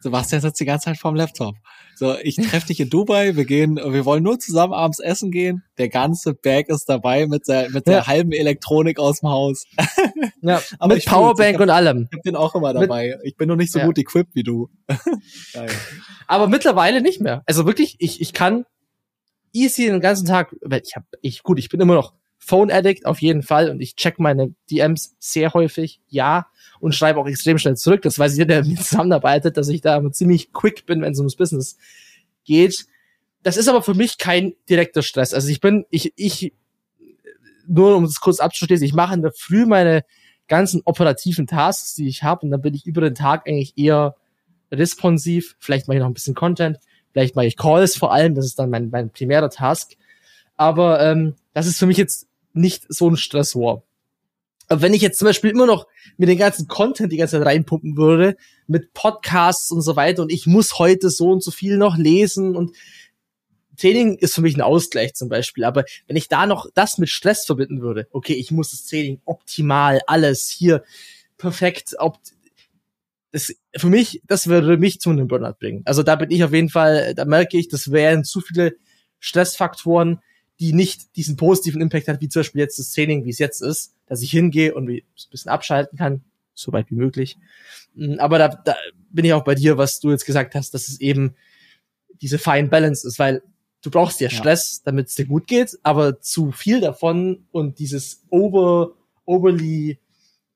Sebastian 0.00 0.40
sitzt 0.42 0.60
die 0.60 0.64
ganze 0.64 0.86
Zeit 0.86 0.98
vorm 0.98 1.14
Laptop. 1.14 1.56
So, 1.98 2.14
ich 2.22 2.36
treffe 2.36 2.66
dich 2.66 2.78
in 2.80 2.90
Dubai, 2.90 3.36
wir 3.36 3.46
gehen, 3.46 3.76
wir 3.76 4.04
wollen 4.04 4.22
nur 4.22 4.38
zusammen 4.38 4.74
abends 4.74 4.98
essen 5.00 5.30
gehen. 5.30 5.62
Der 5.78 5.88
ganze 5.88 6.34
Bag 6.34 6.68
ist 6.68 6.84
dabei 6.90 7.26
mit 7.26 7.48
der, 7.48 7.70
mit 7.70 7.86
der 7.86 7.94
Ja. 8.00 8.06
halben 8.06 8.32
Elektronik 8.32 8.98
aus 8.98 9.20
dem 9.20 9.30
Haus. 9.30 9.64
Ja, 10.42 10.60
Aber 10.78 10.94
mit. 10.94 11.06
Powerbank 11.06 11.54
hab- 11.54 11.62
und 11.62 11.70
allem. 11.70 12.08
Ich 12.10 12.16
hab 12.18 12.22
den 12.22 12.36
auch 12.36 12.54
immer 12.54 12.74
Mit- 12.74 12.82
dabei. 12.82 13.16
ich 13.24 13.36
bin 13.36 13.48
noch 13.48 13.56
nicht 13.56 13.72
so 13.72 13.78
Ja. 13.78 13.86
gut 13.86 13.96
equipped 13.96 14.34
wie 14.34 14.42
du. 14.42 14.68
Aber 16.26 16.48
mittlerweile 16.48 17.00
nicht 17.00 17.20
mehr. 17.20 17.42
Also 17.46 17.66
wirklich, 17.66 17.96
ich, 17.98 18.20
ich 18.20 18.32
kann 18.32 18.64
easy 19.52 19.86
den 19.86 20.00
ganzen 20.00 20.26
Tag, 20.26 20.54
ich 20.84 20.96
habe, 20.96 21.06
ich, 21.22 21.42
gut, 21.42 21.58
ich 21.58 21.68
bin 21.68 21.80
immer 21.80 21.94
noch 21.94 22.12
Phone 22.38 22.70
Addict 22.70 23.06
auf 23.06 23.22
jeden 23.22 23.42
Fall 23.42 23.70
und 23.70 23.80
ich 23.80 23.96
check 23.96 24.18
meine 24.18 24.54
DMs 24.70 25.16
sehr 25.18 25.54
häufig, 25.54 26.00
ja, 26.08 26.46
und 26.80 26.94
schreibe 26.94 27.20
auch 27.20 27.26
extrem 27.26 27.58
schnell 27.58 27.76
zurück. 27.76 28.02
Das 28.02 28.18
weiß 28.18 28.36
jeder, 28.36 28.46
der 28.46 28.64
mit 28.64 28.78
mir 28.78 28.84
zusammenarbeitet, 28.84 29.56
dass 29.56 29.68
ich 29.68 29.80
da 29.80 30.00
ziemlich 30.12 30.52
quick 30.52 30.86
bin, 30.86 31.02
wenn 31.02 31.12
es 31.12 31.18
ums 31.18 31.36
Business 31.36 31.76
geht. 32.44 32.86
Das 33.42 33.56
ist 33.56 33.68
aber 33.68 33.82
für 33.82 33.94
mich 33.94 34.18
kein 34.18 34.54
direkter 34.68 35.02
Stress. 35.02 35.32
Also 35.32 35.48
ich 35.48 35.60
bin, 35.60 35.86
ich, 35.90 36.12
ich, 36.16 36.52
nur 37.66 37.96
um 37.96 38.04
es 38.04 38.20
kurz 38.20 38.40
abzuschließen, 38.40 38.84
ich 38.84 38.94
mache 38.94 39.14
in 39.14 39.22
der 39.22 39.32
Früh 39.32 39.66
meine 39.66 40.04
ganzen 40.48 40.82
operativen 40.84 41.46
Tasks, 41.46 41.94
die 41.94 42.08
ich 42.08 42.22
habe, 42.22 42.42
und 42.42 42.50
dann 42.50 42.60
bin 42.60 42.74
ich 42.74 42.86
über 42.86 43.00
den 43.00 43.14
Tag 43.14 43.48
eigentlich 43.48 43.76
eher 43.76 44.16
responsiv. 44.70 45.56
Vielleicht 45.58 45.88
mache 45.88 45.96
ich 45.96 46.00
noch 46.00 46.08
ein 46.08 46.14
bisschen 46.14 46.34
Content, 46.34 46.78
vielleicht 47.12 47.36
mache 47.36 47.46
ich 47.46 47.56
Calls 47.56 47.96
vor 47.96 48.12
allem, 48.12 48.34
das 48.34 48.46
ist 48.46 48.58
dann 48.58 48.70
mein, 48.70 48.90
mein 48.90 49.10
primärer 49.10 49.50
Task. 49.50 49.92
Aber 50.56 51.00
ähm, 51.00 51.34
das 51.52 51.66
ist 51.66 51.78
für 51.78 51.86
mich 51.86 51.96
jetzt 51.96 52.28
nicht 52.52 52.84
so 52.88 53.08
ein 53.10 53.16
Stressor. 53.16 53.82
Aber 54.68 54.82
wenn 54.82 54.94
ich 54.94 55.02
jetzt 55.02 55.18
zum 55.18 55.26
Beispiel 55.26 55.50
immer 55.50 55.66
noch 55.66 55.86
mit 56.16 56.28
den 56.28 56.38
ganzen 56.38 56.66
Content 56.66 57.12
die 57.12 57.16
ganze 57.16 57.38
Zeit 57.38 57.46
reinpumpen 57.46 57.96
würde, 57.96 58.36
mit 58.66 58.94
Podcasts 58.94 59.70
und 59.70 59.82
so 59.82 59.96
weiter, 59.96 60.22
und 60.22 60.32
ich 60.32 60.46
muss 60.46 60.78
heute 60.78 61.10
so 61.10 61.30
und 61.30 61.42
so 61.42 61.50
viel 61.50 61.76
noch 61.76 61.96
lesen 61.96 62.56
und 62.56 62.76
Training 63.76 64.16
ist 64.16 64.34
für 64.34 64.40
mich 64.40 64.56
ein 64.56 64.62
Ausgleich 64.62 65.14
zum 65.14 65.28
Beispiel, 65.28 65.64
aber 65.64 65.84
wenn 66.06 66.16
ich 66.16 66.28
da 66.28 66.46
noch 66.46 66.66
das 66.74 66.98
mit 66.98 67.10
Stress 67.10 67.44
verbinden 67.44 67.82
würde, 67.82 68.08
okay, 68.10 68.32
ich 68.32 68.50
muss 68.50 68.70
das 68.70 68.86
Training 68.86 69.20
optimal, 69.24 70.00
alles 70.06 70.48
hier 70.48 70.82
perfekt, 71.36 71.94
ob 71.98 72.18
das 73.32 73.52
für 73.76 73.88
mich, 73.88 74.22
das 74.26 74.46
würde 74.46 74.78
mich 74.78 75.00
zu 75.00 75.10
einem 75.10 75.28
Burnout 75.28 75.56
bringen. 75.58 75.82
Also 75.84 76.02
da 76.02 76.16
bin 76.16 76.30
ich 76.30 76.42
auf 76.42 76.54
jeden 76.54 76.70
Fall, 76.70 77.14
da 77.14 77.26
merke 77.26 77.58
ich, 77.58 77.68
das 77.68 77.92
wären 77.92 78.24
zu 78.24 78.40
viele 78.40 78.76
Stressfaktoren, 79.18 80.20
die 80.60 80.72
nicht 80.72 81.16
diesen 81.16 81.36
positiven 81.36 81.80
Impact 81.80 82.08
hat, 82.08 82.20
wie 82.20 82.28
zum 82.28 82.40
Beispiel 82.40 82.60
jetzt 82.60 82.78
das 82.78 82.92
Training, 82.92 83.24
wie 83.24 83.30
es 83.30 83.38
jetzt 83.38 83.60
ist, 83.60 83.94
dass 84.06 84.22
ich 84.22 84.30
hingehe 84.30 84.74
und 84.74 84.88
ein 84.88 85.02
bisschen 85.30 85.50
abschalten 85.50 85.98
kann, 85.98 86.22
so 86.54 86.72
weit 86.72 86.90
wie 86.90 86.94
möglich. 86.94 87.36
Mm, 87.94 88.14
Aber 88.18 88.38
da, 88.38 88.48
da 88.48 88.74
bin 89.10 89.24
ich 89.24 89.32
auch 89.32 89.44
bei 89.44 89.54
dir, 89.54 89.76
was 89.78 90.00
du 90.00 90.10
jetzt 90.10 90.24
gesagt 90.24 90.54
hast, 90.54 90.72
dass 90.72 90.88
es 90.88 91.00
eben 91.00 91.34
diese 92.22 92.38
fine 92.38 92.68
Balance 92.68 93.06
ist, 93.06 93.18
weil 93.18 93.42
du 93.82 93.90
brauchst 93.90 94.20
ja 94.20 94.28
Ja. 94.28 94.36
Stress, 94.36 94.82
damit 94.82 95.08
es 95.08 95.14
dir 95.14 95.26
gut 95.26 95.46
geht, 95.46 95.78
aber 95.82 96.20
zu 96.20 96.52
viel 96.52 96.80
davon 96.80 97.46
und 97.52 97.78
dieses 97.78 98.22
over, 98.30 98.92
overly 99.26 99.98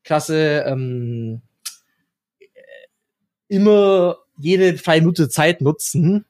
krasse, 0.02 0.64
ähm, 0.66 1.42
immer 3.48 4.16
jede 4.38 4.78
freie 4.78 5.00
Minute 5.00 5.28
Zeit 5.28 5.60
nutzen, 5.60 6.24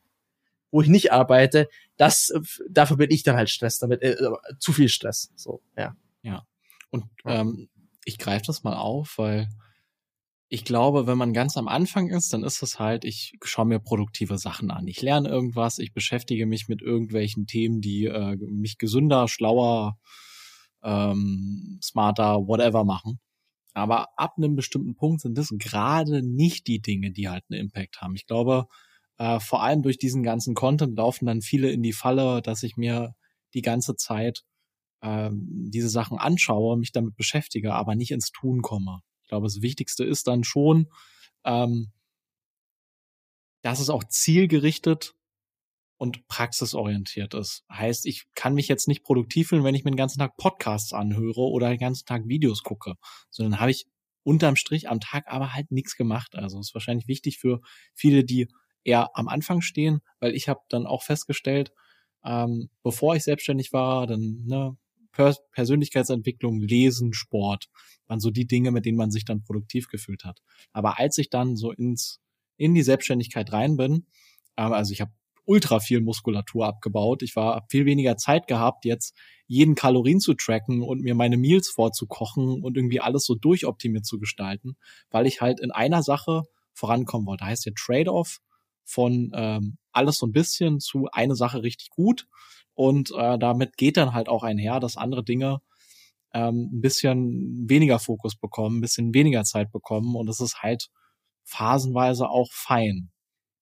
wo 0.71 0.83
ich 0.83 0.89
nicht 0.89 1.13
arbeite, 1.13 1.69
das, 1.97 2.31
äh, 2.31 2.41
dafür 2.69 2.97
bin 2.97 3.11
ich 3.11 3.23
dann 3.23 3.37
halt 3.37 3.51
Stress 3.51 3.79
damit, 3.79 4.03
äh, 4.03 4.13
äh, 4.13 4.37
zu 4.59 4.73
viel 4.73 4.89
Stress, 4.89 5.33
so, 5.37 5.63
ja. 5.77 5.97
Und 6.91 7.05
ähm, 7.25 7.69
ich 8.05 8.19
greife 8.19 8.45
das 8.47 8.63
mal 8.63 8.77
auf, 8.77 9.19
weil 9.19 9.49
ich 10.49 10.65
glaube, 10.65 11.07
wenn 11.07 11.17
man 11.17 11.33
ganz 11.33 11.57
am 11.57 11.69
Anfang 11.69 12.09
ist, 12.09 12.33
dann 12.33 12.43
ist 12.43 12.61
es 12.63 12.81
halt, 12.81 13.05
ich 13.05 13.35
schaue 13.45 13.67
mir 13.67 13.79
produktive 13.79 14.37
Sachen 14.37 14.73
an. 14.73 14.89
Ich 14.89 15.01
lerne 15.01 15.29
irgendwas, 15.29 15.79
ich 15.79 15.93
beschäftige 15.93 16.45
mich 16.45 16.67
mit 16.67 16.83
irgendwelchen 16.83 17.47
Themen, 17.47 17.81
die 17.81 18.07
äh, 18.07 18.37
mich 18.37 18.77
gesünder, 18.77 19.29
schlauer, 19.29 19.97
ähm, 20.83 21.79
smarter, 21.81 22.49
whatever 22.49 22.85
machen. 22.85 23.21
Aber 23.75 24.09
ab 24.19 24.35
einem 24.37 24.57
bestimmten 24.57 24.97
Punkt 24.97 25.21
sind 25.21 25.39
das 25.39 25.55
gerade 25.57 26.21
nicht 26.23 26.67
die 26.67 26.83
Dinge, 26.83 27.13
die 27.13 27.29
halt 27.29 27.45
einen 27.49 27.61
Impact 27.61 28.01
haben. 28.01 28.17
Ich 28.17 28.27
glaube, 28.27 28.67
äh, 29.21 29.39
vor 29.39 29.63
allem 29.63 29.83
durch 29.83 29.99
diesen 29.99 30.23
ganzen 30.23 30.55
Content 30.55 30.97
laufen 30.97 31.27
dann 31.27 31.43
viele 31.43 31.71
in 31.71 31.83
die 31.83 31.93
Falle, 31.93 32.41
dass 32.41 32.63
ich 32.63 32.79
mir 32.79 33.15
die 33.53 33.61
ganze 33.61 33.95
Zeit 33.95 34.45
ähm, 35.03 35.47
diese 35.69 35.91
Sachen 35.91 36.17
anschaue, 36.17 36.79
mich 36.79 36.93
damit 36.93 37.17
beschäftige, 37.17 37.75
aber 37.75 37.95
nicht 37.95 38.13
ins 38.13 38.33
Tun 38.33 38.63
komme. 38.63 39.01
Ich 39.23 39.29
glaube, 39.29 39.47
das 39.47 39.61
Wichtigste 39.61 40.05
ist 40.05 40.27
dann 40.27 40.43
schon, 40.43 40.89
ähm, 41.45 41.93
dass 43.61 43.79
es 43.79 43.91
auch 43.91 44.05
zielgerichtet 44.05 45.13
und 45.99 46.27
praxisorientiert 46.27 47.35
ist. 47.35 47.65
Heißt, 47.71 48.07
ich 48.07 48.25
kann 48.35 48.55
mich 48.55 48.69
jetzt 48.69 48.89
nicht 48.89 49.03
produktiv 49.03 49.49
fühlen, 49.49 49.65
wenn 49.65 49.75
ich 49.75 49.85
mir 49.85 49.91
den 49.91 49.99
ganzen 49.99 50.21
Tag 50.21 50.39
Podcasts 50.39 50.95
anhöre 50.95 51.43
oder 51.43 51.69
den 51.69 51.79
ganzen 51.79 52.07
Tag 52.07 52.27
Videos 52.27 52.63
gucke, 52.63 52.95
sondern 53.29 53.61
habe 53.61 53.71
ich 53.71 53.87
unterm 54.23 54.57
Strich 54.57 54.89
am 54.89 54.99
Tag 54.99 55.27
aber 55.27 55.53
halt 55.53 55.71
nichts 55.71 55.95
gemacht. 55.95 56.37
Also 56.37 56.59
ist 56.59 56.73
wahrscheinlich 56.73 57.07
wichtig 57.07 57.39
für 57.39 57.61
viele, 57.93 58.25
die 58.25 58.49
eher 58.85 59.11
am 59.17 59.29
Anfang 59.29 59.61
stehen, 59.61 60.01
weil 60.21 60.35
ich 60.35 60.49
habe 60.49 60.61
dann 60.69 60.87
auch 60.87 61.03
festgestellt, 61.03 61.73
ähm, 62.25 62.71
bevor 62.83 63.17
ich 63.17 63.25
selbstständig 63.25 63.73
war, 63.73 64.07
dann 64.07 64.45
ne, 64.47 64.77
Pers 65.13 65.41
Persönlichkeitsentwicklung, 65.53 66.61
Lesen, 66.61 67.13
Sport 67.13 67.69
waren 68.07 68.21
so 68.21 68.31
die 68.31 68.47
Dinge, 68.47 68.71
mit 68.71 68.85
denen 68.85 68.99
man 68.99 69.11
sich 69.11 69.25
dann 69.25 69.43
produktiv 69.43 69.89
gefühlt 69.89 70.25
hat. 70.25 70.41
Aber 70.73 70.99
als 70.99 71.19
ich 71.19 71.31
dann 71.31 71.57
so 71.57 71.73
ins 71.73 72.21
in 72.57 72.75
die 72.75 72.83
Selbstständigkeit 72.83 73.53
rein 73.53 73.77
bin, 73.77 74.07
ähm, 74.57 74.73
also 74.73 74.93
ich 74.93 75.01
habe 75.01 75.13
ultra 75.45 75.81
viel 75.81 76.01
Muskulatur 76.01 76.67
abgebaut. 76.67 77.23
Ich 77.23 77.35
war 77.35 77.67
viel 77.69 77.87
weniger 77.87 78.17
Zeit 78.17 78.47
gehabt, 78.47 78.85
jetzt 78.85 79.17
jeden 79.47 79.75
Kalorien 79.75 80.21
zu 80.21 80.35
tracken 80.35 80.83
und 80.83 81.01
mir 81.01 81.15
meine 81.15 81.37
Meals 81.37 81.69
vorzukochen 81.69 82.63
und 82.63 82.77
irgendwie 82.77 83.01
alles 83.01 83.25
so 83.25 83.35
durchoptimiert 83.35 84.07
zu 84.07 84.19
gestalten, 84.19 84.77
weil 85.11 85.27
ich 85.27 85.41
halt 85.41 85.59
in 85.59 85.73
einer 85.73 86.03
Sache 86.05 86.45
vorankommen 86.73 87.27
wollte. 87.27 87.47
Heißt 87.47 87.67
der 87.67 87.75
Trade-off 87.75 88.41
von 88.85 89.33
ähm, 89.35 89.79
alles 89.93 90.17
so 90.17 90.27
ein 90.27 90.33
bisschen 90.33 90.81
zu 90.81 91.09
eine 91.13 91.37
Sache 91.37 91.63
richtig 91.63 91.91
gut. 91.91 92.27
Und 92.75 93.11
äh, 93.17 93.39
damit 93.39 93.77
geht 93.77 93.97
dann 93.97 94.15
halt 94.15 94.29
auch 94.29 94.43
einher, 94.43 94.81
dass 94.81 94.97
andere 94.97 95.25
Dinge 95.25 95.61
ähm, 96.33 96.71
ein 96.73 96.81
bisschen 96.81 97.69
weniger 97.69 97.99
Fokus 97.99 98.37
bekommen, 98.37 98.79
ein 98.79 98.81
bisschen 98.81 99.13
weniger 99.15 99.45
Zeit 99.45 99.71
bekommen. 99.73 100.15
Und 100.17 100.29
es 100.29 100.41
ist 100.41 100.63
halt 100.63 100.89
phasenweise 101.45 102.29
auch 102.29 102.51
fein. 102.53 103.11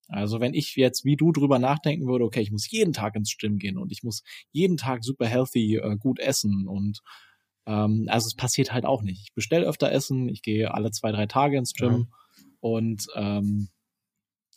Also 0.09 0.41
wenn 0.41 0.55
ich 0.55 0.75
jetzt 0.77 1.05
wie 1.05 1.17
du 1.17 1.33
drüber 1.33 1.59
nachdenken 1.59 2.07
würde, 2.07 2.25
okay, 2.25 2.41
ich 2.41 2.51
muss 2.51 2.71
jeden 2.71 2.93
Tag 2.93 3.15
ins 3.15 3.37
Gym 3.39 3.59
gehen 3.59 3.77
und 3.77 3.93
ich 3.93 4.03
muss 4.03 4.23
jeden 4.53 4.77
Tag 4.77 5.05
super 5.05 5.27
healthy 5.27 5.77
äh, 5.77 5.97
gut 5.97 6.19
essen 6.19 6.67
und 6.67 7.01
ähm, 7.67 8.07
also 8.09 8.27
es 8.27 8.35
passiert 8.35 8.73
halt 8.73 8.87
auch 8.87 9.03
nicht. 9.03 9.21
Ich 9.23 9.35
bestelle 9.35 9.67
öfter 9.67 9.93
Essen, 9.93 10.29
ich 10.31 10.41
gehe 10.41 10.73
alle 10.73 10.91
zwei, 10.93 11.13
drei 11.13 11.27
Tage 11.27 11.59
ins 11.59 11.75
Gym 11.75 11.93
Mhm. 11.93 12.09
und 12.61 13.07
ähm, 13.17 13.69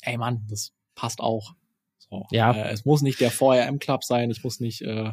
ey 0.02 0.18
Mann, 0.18 0.46
das 0.50 0.72
passt 0.96 1.20
auch. 1.20 1.54
So. 1.98 2.26
Ja. 2.32 2.52
Äh, 2.54 2.72
es 2.72 2.86
muss 2.86 3.02
nicht 3.02 3.20
der 3.20 3.32
vorher 3.32 3.68
im 3.68 3.80
Club 3.80 4.04
sein, 4.04 4.30
ich 4.32 4.44
muss 4.44 4.60
nicht 4.60 4.82
äh, 4.82 5.12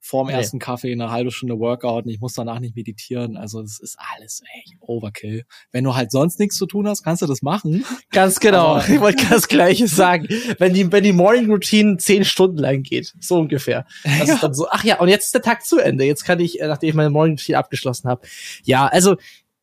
vorm 0.00 0.28
Nee. 0.28 0.34
ersten 0.34 0.58
Kaffee 0.60 0.92
eine 0.92 1.10
halbe 1.10 1.32
Stunde 1.32 1.58
Workout, 1.58 2.06
ich 2.06 2.20
muss 2.20 2.34
danach 2.34 2.60
nicht 2.60 2.76
meditieren. 2.76 3.36
Also 3.36 3.60
das 3.62 3.80
ist 3.80 3.96
alles 4.14 4.42
ey, 4.54 4.76
Overkill. 4.80 5.44
Wenn 5.72 5.82
du 5.84 5.96
halt 5.96 6.12
sonst 6.12 6.38
nichts 6.38 6.56
zu 6.56 6.66
tun 6.66 6.86
hast, 6.86 7.02
kannst 7.02 7.22
du 7.22 7.26
das 7.26 7.42
machen. 7.42 7.84
Ganz 8.12 8.38
genau. 8.38 8.76
Aber- 8.76 8.88
ich 8.88 9.00
wollte 9.00 9.26
das 9.28 9.48
Gleiche 9.48 9.88
sagen. 9.88 10.28
Wenn 10.58 10.74
die, 10.74 10.92
wenn 10.92 11.02
die 11.02 11.12
Morning 11.12 11.50
Routine 11.50 11.96
zehn 11.96 12.24
Stunden 12.24 12.58
lang 12.58 12.82
geht, 12.82 13.14
so 13.20 13.38
ungefähr. 13.40 13.86
Das 14.04 14.28
ist 14.28 14.42
dann 14.42 14.54
so, 14.54 14.68
ach 14.70 14.84
ja, 14.84 15.00
und 15.00 15.08
jetzt 15.08 15.24
ist 15.26 15.34
der 15.34 15.42
Tag 15.42 15.64
zu 15.64 15.78
Ende. 15.78 16.04
Jetzt 16.04 16.24
kann 16.24 16.38
ich, 16.38 16.60
äh, 16.60 16.68
nachdem 16.68 16.90
ich 16.90 16.94
meine 16.94 17.10
Morning 17.10 17.36
Routine 17.36 17.58
abgeschlossen 17.58 18.08
habe. 18.08 18.24
Ja, 18.62 18.86
also 18.86 19.16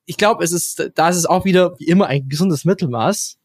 ich 0.06 0.18
glaube, 0.18 0.44
es 0.44 0.52
ist, 0.52 0.92
da 0.96 1.08
ist 1.10 1.16
es 1.16 1.26
auch 1.26 1.46
wieder 1.46 1.80
wie 1.80 1.86
immer 1.86 2.08
ein 2.08 2.28
gesundes 2.28 2.66
Mittelmaß. 2.66 3.38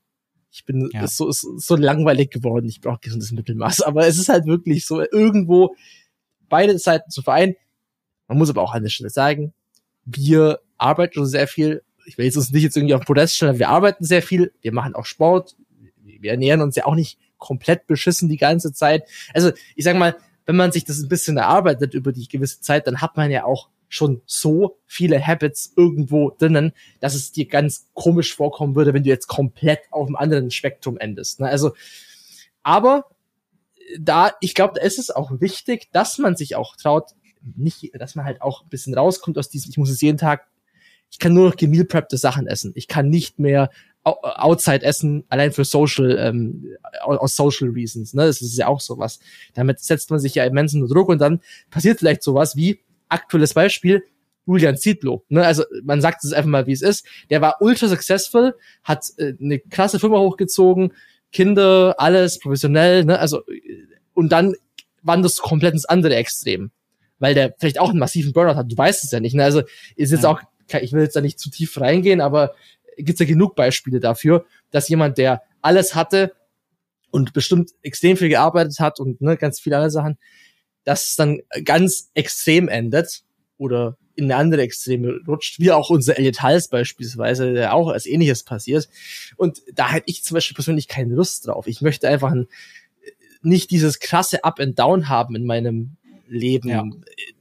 Ich 0.50 0.64
bin 0.64 0.88
Ja. 0.92 1.04
ist 1.04 1.16
so, 1.16 1.28
ist 1.28 1.42
so 1.58 1.76
langweilig 1.76 2.30
geworden. 2.30 2.68
Ich 2.68 2.80
brauche 2.80 3.00
gesundes 3.00 3.32
Mittelmaß. 3.32 3.82
Aber 3.82 4.06
es 4.06 4.18
ist 4.18 4.28
halt 4.28 4.46
wirklich 4.46 4.86
so, 4.86 5.00
irgendwo 5.00 5.74
beide 6.48 6.78
Seiten 6.78 7.10
zu 7.10 7.22
vereinen. 7.22 7.54
Man 8.26 8.38
muss 8.38 8.50
aber 8.50 8.62
auch 8.62 8.74
an 8.74 8.82
der 8.82 8.90
Stelle 8.90 9.10
sagen, 9.10 9.52
wir 10.04 10.60
arbeiten 10.76 11.14
schon 11.14 11.26
sehr 11.26 11.48
viel. 11.48 11.82
Ich 12.06 12.16
will 12.16 12.24
jetzt 12.24 12.36
uns 12.36 12.50
nicht 12.50 12.62
jetzt 12.62 12.76
irgendwie 12.76 12.94
auf 12.94 13.02
den 13.02 13.06
Podest 13.06 13.36
stellen, 13.36 13.50
aber 13.50 13.58
wir 13.58 13.68
arbeiten 13.68 14.04
sehr 14.04 14.22
viel. 14.22 14.52
Wir 14.62 14.72
machen 14.72 14.94
auch 14.94 15.04
Sport. 15.04 15.56
Wir 16.02 16.22
wir 16.22 16.30
ernähren 16.30 16.62
uns 16.62 16.76
ja 16.76 16.86
auch 16.86 16.94
nicht 16.94 17.18
komplett 17.36 17.86
beschissen 17.86 18.28
die 18.28 18.36
ganze 18.36 18.72
Zeit. 18.72 19.04
Also 19.34 19.52
ich 19.76 19.84
sag 19.84 19.96
mal, 19.96 20.16
wenn 20.46 20.56
man 20.56 20.72
sich 20.72 20.84
das 20.84 20.98
ein 20.98 21.08
bisschen 21.08 21.36
erarbeitet 21.36 21.94
über 21.94 22.12
die 22.12 22.26
gewisse 22.26 22.60
Zeit, 22.60 22.86
dann 22.86 23.00
hat 23.00 23.16
man 23.16 23.30
ja 23.30 23.44
auch 23.44 23.68
schon 23.88 24.22
so 24.26 24.78
viele 24.86 25.24
Habits 25.24 25.72
irgendwo 25.76 26.30
drinnen, 26.30 26.72
dass 27.00 27.14
es 27.14 27.32
dir 27.32 27.46
ganz 27.46 27.88
komisch 27.94 28.34
vorkommen 28.34 28.74
würde, 28.74 28.94
wenn 28.94 29.02
du 29.02 29.08
jetzt 29.08 29.28
komplett 29.28 29.80
auf 29.90 30.06
einem 30.06 30.16
anderen 30.16 30.50
Spektrum 30.50 30.98
endest. 30.98 31.40
Ne? 31.40 31.48
Also, 31.48 31.72
aber 32.62 33.06
da, 33.98 34.32
ich 34.40 34.54
glaube, 34.54 34.74
da 34.76 34.82
ist 34.82 34.98
es 34.98 35.10
auch 35.10 35.40
wichtig, 35.40 35.88
dass 35.92 36.18
man 36.18 36.36
sich 36.36 36.56
auch 36.56 36.76
traut, 36.76 37.12
nicht, 37.56 37.90
dass 37.98 38.14
man 38.14 38.24
halt 38.24 38.42
auch 38.42 38.62
ein 38.62 38.68
bisschen 38.68 38.94
rauskommt 38.94 39.38
aus 39.38 39.48
diesem, 39.48 39.70
ich 39.70 39.78
muss 39.78 39.90
es 39.90 40.00
jeden 40.00 40.18
Tag, 40.18 40.46
ich 41.10 41.18
kann 41.18 41.32
nur 41.32 41.48
noch 41.48 41.56
gemeal 41.56 41.86
preppte 41.86 42.18
Sachen 42.18 42.46
essen. 42.46 42.72
Ich 42.74 42.86
kann 42.86 43.08
nicht 43.08 43.38
mehr 43.38 43.70
outside 44.04 44.84
essen, 44.84 45.24
allein 45.28 45.52
für 45.52 45.64
Social, 45.64 46.16
ähm, 46.18 46.76
aus 47.02 47.36
Social 47.36 47.70
Reasons. 47.70 48.14
Ne? 48.14 48.26
Das 48.26 48.40
ist 48.40 48.56
ja 48.56 48.66
auch 48.66 48.80
sowas. 48.80 49.18
Damit 49.54 49.80
setzt 49.80 50.10
man 50.10 50.20
sich 50.20 50.34
ja 50.34 50.44
immensen 50.44 50.86
Druck 50.86 51.08
und 51.08 51.18
dann 51.18 51.40
passiert 51.70 51.98
vielleicht 51.98 52.22
sowas 52.22 52.56
wie, 52.56 52.80
aktuelles 53.08 53.54
Beispiel, 53.54 54.04
Julian 54.46 54.76
Zietlow. 54.76 55.24
Ne? 55.28 55.44
Also 55.44 55.64
man 55.84 56.00
sagt 56.00 56.24
es 56.24 56.32
einfach 56.32 56.48
mal, 56.48 56.66
wie 56.66 56.72
es 56.72 56.82
ist. 56.82 57.06
Der 57.30 57.40
war 57.40 57.56
ultra 57.60 57.88
successful, 57.88 58.54
hat 58.82 59.04
äh, 59.18 59.34
eine 59.40 59.58
krasse 59.58 59.98
Firma 59.98 60.18
hochgezogen, 60.18 60.94
Kinder, 61.32 61.94
alles 61.98 62.38
professionell. 62.38 63.04
Ne? 63.04 63.18
Also 63.18 63.42
und 64.14 64.32
dann 64.32 64.54
wandert 65.02 65.32
es 65.32 65.38
komplett 65.38 65.74
ins 65.74 65.84
andere 65.84 66.16
Extrem, 66.16 66.70
weil 67.18 67.34
der 67.34 67.54
vielleicht 67.58 67.78
auch 67.78 67.90
einen 67.90 67.98
massiven 67.98 68.32
Burnout 68.32 68.56
hat. 68.56 68.72
Du 68.72 68.76
weißt 68.76 69.04
es 69.04 69.10
ja 69.10 69.20
nicht. 69.20 69.34
Ne? 69.34 69.44
Also 69.44 69.62
ist 69.96 70.12
jetzt 70.12 70.24
ja. 70.24 70.30
auch, 70.30 70.40
ich 70.80 70.92
will 70.92 71.02
jetzt 71.02 71.14
da 71.14 71.20
nicht 71.20 71.38
zu 71.38 71.50
tief 71.50 71.78
reingehen, 71.78 72.20
aber 72.20 72.54
gibt's 72.96 73.20
ja 73.20 73.26
genug 73.26 73.54
Beispiele 73.54 74.00
dafür, 74.00 74.46
dass 74.70 74.88
jemand, 74.88 75.18
der 75.18 75.42
alles 75.60 75.94
hatte 75.94 76.32
und 77.10 77.32
bestimmt 77.32 77.70
extrem 77.82 78.16
viel 78.16 78.28
gearbeitet 78.28 78.80
hat 78.80 79.00
und 79.00 79.20
ne, 79.20 79.36
ganz 79.36 79.60
viele 79.60 79.76
andere 79.76 79.90
Sachen, 79.90 80.18
dass 80.88 81.10
es 81.10 81.16
dann 81.16 81.42
ganz 81.64 82.10
extrem 82.14 82.66
endet 82.66 83.22
oder 83.58 83.98
in 84.14 84.24
eine 84.24 84.36
andere 84.36 84.62
Extreme 84.62 85.20
rutscht, 85.28 85.60
wie 85.60 85.70
auch 85.70 85.90
unser 85.90 86.16
Elliot 86.16 86.40
Hals 86.40 86.68
beispielsweise, 86.68 87.52
der 87.52 87.74
auch 87.74 87.88
als 87.88 88.06
ähnliches 88.06 88.42
passiert. 88.42 88.88
Und 89.36 89.60
da 89.74 89.92
hätte 89.92 90.08
ich 90.08 90.24
zum 90.24 90.36
Beispiel 90.36 90.54
persönlich 90.54 90.88
keine 90.88 91.14
Lust 91.14 91.46
drauf. 91.46 91.66
Ich 91.66 91.82
möchte 91.82 92.08
einfach 92.08 92.30
ein, 92.30 92.48
nicht 93.42 93.70
dieses 93.70 94.00
krasse 94.00 94.44
Up 94.44 94.60
and 94.60 94.78
Down 94.78 95.10
haben 95.10 95.36
in 95.36 95.44
meinem 95.44 95.98
Leben. 96.26 96.70
Ja. 96.70 96.84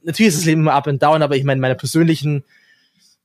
Natürlich 0.02 0.28
ist 0.28 0.40
das 0.40 0.44
Leben 0.44 0.60
immer 0.60 0.74
Up 0.74 0.86
and 0.86 1.02
Down, 1.02 1.22
aber 1.22 1.34
ich 1.34 1.44
meine, 1.44 1.62
meine 1.62 1.74
persönlichen 1.74 2.44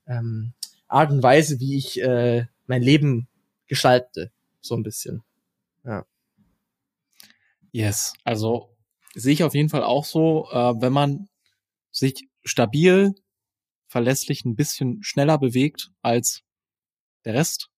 ähm, 0.08 0.54
Art 0.88 1.12
und 1.12 1.22
Weise, 1.22 1.60
wie 1.60 1.78
ich 1.78 2.02
äh, 2.02 2.46
mein 2.68 2.82
Leben 2.82 3.28
gestalte, 3.68 4.32
so 4.62 4.74
ein 4.76 4.84
bisschen. 4.84 5.22
Ja. 5.84 6.06
Yes, 7.74 8.14
also 8.24 8.73
sehe 9.14 9.34
ich 9.34 9.44
auf 9.44 9.54
jeden 9.54 9.70
Fall 9.70 9.84
auch 9.84 10.06
so, 10.06 10.48
äh, 10.52 10.74
wenn 10.82 10.94
man 10.94 11.30
sich 11.92 12.28
stabil, 12.44 13.14
verlässlich 13.88 14.44
ein 14.44 14.56
bisschen 14.56 15.04
schneller 15.04 15.38
bewegt 15.38 15.92
als 16.02 16.42
der 17.26 17.36
Rest, 17.36 17.70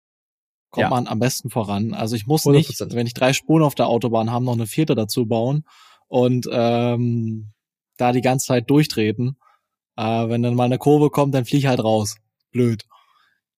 kommt 0.71 0.83
ja. 0.83 0.91
man 0.91 1.07
am 1.07 1.19
besten 1.19 1.51
voran. 1.51 1.93
Also 1.93 2.17
ich 2.17 2.27
muss 2.27 2.45
100%. 2.45 2.53
nicht, 2.53 2.95
wenn 2.95 3.07
ich 3.07 3.15
drei 3.15 3.33
Spuren 3.33 3.63
auf 3.63 3.75
der 3.75 3.89
Autobahn 3.89 4.31
habe, 4.31 4.45
noch 4.45 4.53
eine 4.53 4.67
vierte 4.67 4.95
dazu 4.95 5.27
bauen 5.27 5.65
und 6.07 6.49
ähm, 6.51 7.53
da 7.97 8.13
die 8.13 8.21
ganze 8.21 8.47
Zeit 8.47 8.71
durchtreten. 8.71 9.37
Äh, 9.97 10.29
wenn 10.29 10.43
dann 10.43 10.55
mal 10.55 10.65
eine 10.65 10.79
Kurve 10.79 11.11
kommt, 11.11 11.35
dann 11.35 11.45
fliege 11.45 11.59
ich 11.59 11.67
halt 11.67 11.83
raus. 11.83 12.17
Blöd. 12.51 12.85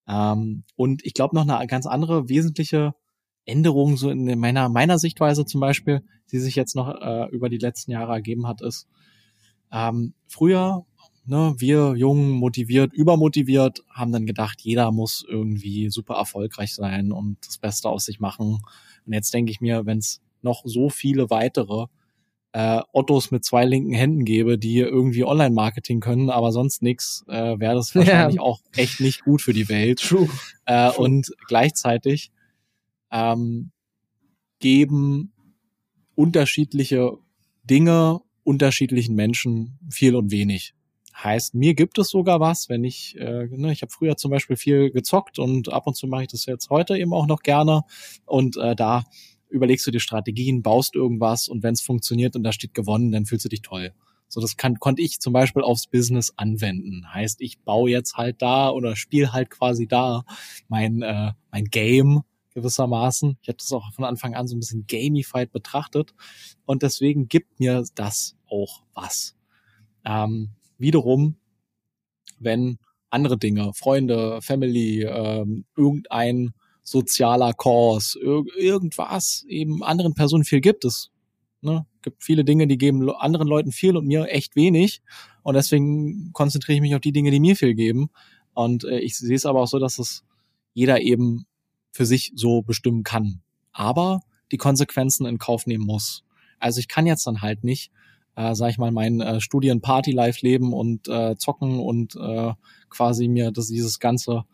Ähm, 0.08 0.64
und 0.76 1.04
ich 1.04 1.14
glaube 1.14 1.34
noch 1.34 1.46
eine 1.46 1.66
ganz 1.66 1.86
andere 1.86 2.28
wesentliche 2.28 2.94
Änderung 3.46 3.96
so 3.96 4.10
in 4.10 4.38
meiner 4.38 4.68
meiner 4.68 4.98
Sichtweise 4.98 5.46
zum 5.46 5.60
Beispiel, 5.60 6.02
die 6.32 6.38
sich 6.38 6.56
jetzt 6.56 6.76
noch 6.76 7.00
äh, 7.00 7.28
über 7.30 7.48
die 7.48 7.58
letzten 7.58 7.92
Jahre 7.92 8.12
ergeben 8.12 8.46
hat, 8.46 8.60
ist 8.60 8.86
ähm, 9.72 10.14
früher 10.28 10.84
ne, 11.26 11.54
wir 11.58 11.94
jung, 11.96 12.30
motiviert, 12.30 12.92
übermotiviert, 12.92 13.84
haben 13.90 14.12
dann 14.12 14.26
gedacht, 14.26 14.60
jeder 14.62 14.92
muss 14.92 15.24
irgendwie 15.28 15.90
super 15.90 16.14
erfolgreich 16.14 16.74
sein 16.74 17.12
und 17.12 17.38
das 17.46 17.58
Beste 17.58 17.88
aus 17.88 18.04
sich 18.04 18.20
machen. 18.20 18.58
Und 19.06 19.12
jetzt 19.12 19.34
denke 19.34 19.50
ich 19.50 19.60
mir, 19.60 19.86
wenn 19.86 19.98
es 19.98 20.20
noch 20.42 20.62
so 20.64 20.88
viele 20.88 21.30
weitere 21.30 21.86
äh, 22.52 22.80
Ottos 22.92 23.30
mit 23.30 23.44
zwei 23.44 23.64
linken 23.64 23.92
Händen 23.92 24.24
gäbe, 24.24 24.58
die 24.58 24.78
irgendwie 24.78 25.24
Online-Marketing 25.24 26.00
können, 26.00 26.30
aber 26.30 26.52
sonst 26.52 26.82
nix, 26.82 27.24
äh, 27.28 27.58
wäre 27.58 27.74
das 27.74 27.94
wahrscheinlich 27.94 28.36
ja. 28.36 28.42
auch 28.42 28.60
echt 28.74 29.00
nicht 29.00 29.24
gut 29.24 29.42
für 29.42 29.52
die 29.52 29.68
Welt. 29.68 30.00
True. 30.00 30.28
Äh, 30.64 30.90
True. 30.90 31.04
Und 31.04 31.32
gleichzeitig 31.48 32.30
ähm, 33.10 33.70
geben 34.58 35.32
unterschiedliche 36.14 37.18
Dinge 37.64 38.20
unterschiedlichen 38.46 39.16
Menschen 39.16 39.78
viel 39.90 40.14
und 40.14 40.30
wenig. 40.30 40.74
Heißt, 41.14 41.54
mir 41.54 41.74
gibt 41.74 41.98
es 41.98 42.10
sogar 42.10 42.40
was, 42.40 42.68
wenn 42.68 42.84
ich, 42.84 43.16
äh, 43.18 43.48
ne, 43.50 43.72
ich 43.72 43.82
habe 43.82 43.90
früher 43.90 44.16
zum 44.16 44.30
Beispiel 44.30 44.56
viel 44.56 44.90
gezockt 44.90 45.38
und 45.38 45.72
ab 45.72 45.86
und 45.86 45.96
zu 45.96 46.06
mache 46.06 46.22
ich 46.22 46.28
das 46.28 46.46
jetzt 46.46 46.70
heute 46.70 46.96
eben 46.96 47.12
auch 47.12 47.26
noch 47.26 47.42
gerne. 47.42 47.82
Und 48.24 48.56
äh, 48.56 48.76
da 48.76 49.02
überlegst 49.48 49.86
du 49.86 49.90
dir 49.90 50.00
Strategien, 50.00 50.62
baust 50.62 50.94
irgendwas 50.94 51.48
und 51.48 51.62
wenn 51.62 51.74
es 51.74 51.80
funktioniert 51.80 52.36
und 52.36 52.44
da 52.44 52.52
steht 52.52 52.74
gewonnen, 52.74 53.12
dann 53.12 53.26
fühlst 53.26 53.46
du 53.46 53.48
dich 53.48 53.62
toll. 53.62 53.92
So, 54.28 54.40
das 54.40 54.56
kann, 54.56 54.78
konnte 54.78 55.02
ich 55.02 55.20
zum 55.20 55.32
Beispiel 55.32 55.62
aufs 55.62 55.86
Business 55.86 56.32
anwenden. 56.36 57.12
Heißt, 57.12 57.40
ich 57.40 57.60
baue 57.60 57.90
jetzt 57.90 58.16
halt 58.16 58.42
da 58.42 58.70
oder 58.70 58.94
spiele 58.94 59.32
halt 59.32 59.50
quasi 59.50 59.86
da 59.86 60.24
mein, 60.68 61.02
äh, 61.02 61.32
mein 61.50 61.64
Game 61.64 62.22
gewissermaßen. 62.56 63.36
Ich 63.42 63.48
habe 63.48 63.58
das 63.58 63.70
auch 63.70 63.92
von 63.92 64.04
Anfang 64.04 64.34
an 64.34 64.48
so 64.48 64.56
ein 64.56 64.60
bisschen 64.60 64.86
gamified 64.86 65.52
betrachtet 65.52 66.14
und 66.64 66.82
deswegen 66.82 67.28
gibt 67.28 67.60
mir 67.60 67.84
das 67.94 68.34
auch 68.50 68.82
was. 68.94 69.36
Ähm, 70.04 70.50
wiederum, 70.78 71.36
wenn 72.38 72.78
andere 73.10 73.38
Dinge, 73.38 73.72
Freunde, 73.74 74.40
Family, 74.40 75.02
ähm, 75.04 75.66
irgendein 75.76 76.54
sozialer 76.82 77.52
Kurs, 77.52 78.16
irg 78.20 78.46
irgendwas 78.56 79.44
eben 79.48 79.82
anderen 79.84 80.14
Personen 80.14 80.44
viel 80.44 80.60
gibt 80.60 80.84
es. 80.84 81.10
Ne? 81.60 81.86
Gibt 82.00 82.24
viele 82.24 82.44
Dinge, 82.44 82.66
die 82.66 82.78
geben 82.78 83.10
anderen 83.10 83.48
Leuten 83.48 83.72
viel 83.72 83.96
und 83.96 84.06
mir 84.06 84.28
echt 84.28 84.56
wenig. 84.56 85.02
Und 85.42 85.54
deswegen 85.54 86.32
konzentriere 86.32 86.76
ich 86.76 86.82
mich 86.82 86.94
auf 86.94 87.00
die 87.00 87.12
Dinge, 87.12 87.30
die 87.30 87.40
mir 87.40 87.56
viel 87.56 87.74
geben. 87.74 88.08
Und 88.54 88.84
äh, 88.84 89.00
ich 89.00 89.16
sehe 89.16 89.36
es 89.36 89.46
aber 89.46 89.60
auch 89.60 89.68
so, 89.68 89.78
dass 89.78 89.98
es 89.98 90.24
jeder 90.72 91.00
eben 91.00 91.46
für 91.96 92.06
sich 92.06 92.32
so 92.34 92.62
bestimmen 92.62 93.02
kann. 93.02 93.40
Aber 93.72 94.20
die 94.52 94.58
Konsequenzen 94.58 95.26
in 95.26 95.38
Kauf 95.38 95.66
nehmen 95.66 95.86
muss. 95.86 96.24
Also 96.58 96.78
ich 96.78 96.88
kann 96.88 97.06
jetzt 97.06 97.26
dann 97.26 97.40
halt 97.40 97.64
nicht, 97.64 97.90
äh, 98.36 98.54
sag 98.54 98.70
ich 98.70 98.78
mal, 98.78 98.92
mein 98.92 99.20
äh, 99.20 99.40
Studien-Party-Life 99.40 100.40
leben 100.42 100.72
und 100.72 101.08
äh, 101.08 101.36
zocken 101.36 101.80
und 101.80 102.14
äh, 102.16 102.52
quasi 102.90 103.28
mir 103.28 103.50
das, 103.50 103.68
dieses 103.68 103.98
ganze 103.98 104.44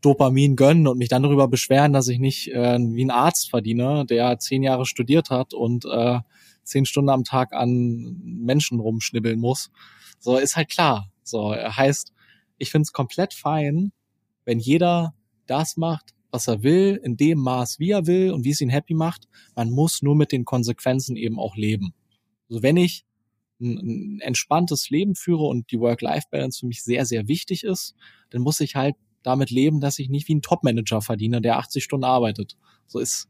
Dopamin 0.00 0.56
gönnen 0.56 0.86
und 0.86 0.98
mich 0.98 1.08
dann 1.08 1.22
darüber 1.22 1.46
beschweren, 1.46 1.92
dass 1.92 2.08
ich 2.08 2.18
nicht 2.18 2.48
äh, 2.52 2.78
wie 2.78 3.04
ein 3.04 3.10
Arzt 3.10 3.50
verdiene, 3.50 4.06
der 4.06 4.38
zehn 4.38 4.62
Jahre 4.62 4.86
studiert 4.86 5.30
hat 5.30 5.54
und 5.54 5.84
äh, 5.84 6.20
zehn 6.62 6.86
Stunden 6.86 7.10
am 7.10 7.24
Tag 7.24 7.52
an 7.52 8.20
Menschen 8.24 8.80
rumschnibbeln 8.80 9.38
muss. 9.38 9.70
So 10.20 10.38
ist 10.38 10.56
halt 10.56 10.70
klar. 10.70 11.10
So 11.22 11.54
heißt, 11.54 12.12
ich 12.56 12.70
finde 12.70 12.84
es 12.84 12.92
komplett 12.92 13.34
fein, 13.34 13.92
wenn 14.44 14.58
jeder 14.58 15.14
das 15.46 15.76
macht, 15.76 16.14
was 16.30 16.48
er 16.48 16.62
will, 16.62 17.00
in 17.02 17.16
dem 17.16 17.38
Maß, 17.38 17.78
wie 17.78 17.90
er 17.90 18.06
will 18.06 18.32
und 18.32 18.44
wie 18.44 18.50
es 18.50 18.60
ihn 18.60 18.68
happy 18.68 18.94
macht. 18.94 19.28
Man 19.54 19.70
muss 19.70 20.02
nur 20.02 20.14
mit 20.14 20.32
den 20.32 20.44
Konsequenzen 20.44 21.16
eben 21.16 21.38
auch 21.38 21.56
leben. 21.56 21.94
Also 22.48 22.62
wenn 22.62 22.76
ich 22.76 23.04
ein, 23.60 23.78
ein 23.78 24.20
entspanntes 24.20 24.90
Leben 24.90 25.14
führe 25.14 25.44
und 25.44 25.70
die 25.72 25.80
Work-Life-Balance 25.80 26.60
für 26.60 26.66
mich 26.66 26.82
sehr, 26.82 27.06
sehr 27.06 27.28
wichtig 27.28 27.64
ist, 27.64 27.94
dann 28.30 28.42
muss 28.42 28.60
ich 28.60 28.76
halt 28.76 28.94
damit 29.22 29.50
leben, 29.50 29.80
dass 29.80 29.98
ich 29.98 30.08
nicht 30.08 30.28
wie 30.28 30.36
ein 30.36 30.42
Top-Manager 30.42 31.00
verdiene, 31.00 31.40
der 31.40 31.58
80 31.58 31.82
Stunden 31.82 32.04
arbeitet. 32.04 32.56
So 32.86 32.98
ist, 32.98 33.28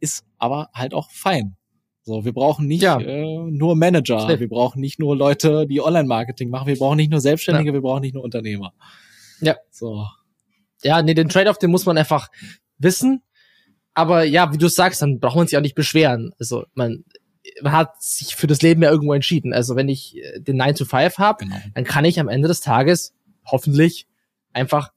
ist 0.00 0.24
aber 0.38 0.70
halt 0.72 0.94
auch 0.94 1.10
fein. 1.10 1.56
So, 2.02 2.24
wir 2.24 2.32
brauchen 2.32 2.68
nicht 2.68 2.82
ja. 2.82 3.00
äh, 3.00 3.50
nur 3.50 3.74
Manager, 3.74 4.28
wir 4.38 4.48
brauchen 4.48 4.80
nicht 4.80 5.00
nur 5.00 5.16
Leute, 5.16 5.66
die 5.66 5.80
Online-Marketing 5.80 6.50
machen, 6.50 6.68
wir 6.68 6.78
brauchen 6.78 6.96
nicht 6.96 7.10
nur 7.10 7.20
Selbstständige, 7.20 7.70
ja. 7.70 7.74
wir 7.74 7.80
brauchen 7.80 8.02
nicht 8.02 8.14
nur 8.14 8.22
Unternehmer. 8.22 8.72
Ja. 9.40 9.56
So 9.70 10.06
ja, 10.86 11.02
nee, 11.02 11.14
den 11.14 11.28
Trade-off, 11.28 11.58
den 11.58 11.70
muss 11.70 11.86
man 11.86 11.98
einfach 11.98 12.28
wissen. 12.78 13.22
Aber 13.94 14.24
ja, 14.24 14.52
wie 14.52 14.58
du 14.58 14.68
sagst, 14.68 15.02
dann 15.02 15.20
braucht 15.20 15.36
man 15.36 15.46
sich 15.46 15.56
auch 15.56 15.62
nicht 15.62 15.74
beschweren. 15.74 16.32
Also 16.38 16.66
man, 16.74 17.04
man 17.62 17.72
hat 17.72 18.02
sich 18.02 18.36
für 18.36 18.46
das 18.46 18.62
Leben 18.62 18.82
ja 18.82 18.90
irgendwo 18.90 19.14
entschieden. 19.14 19.52
Also 19.52 19.76
wenn 19.76 19.88
ich 19.88 20.18
äh, 20.18 20.40
den 20.40 20.56
9 20.56 20.74
to 20.74 20.84
5 20.84 21.18
habe, 21.18 21.44
genau. 21.44 21.56
dann 21.74 21.84
kann 21.84 22.04
ich 22.04 22.20
am 22.20 22.28
Ende 22.28 22.48
des 22.48 22.60
Tages 22.60 23.14
hoffentlich 23.44 24.06
einfach 24.52 24.92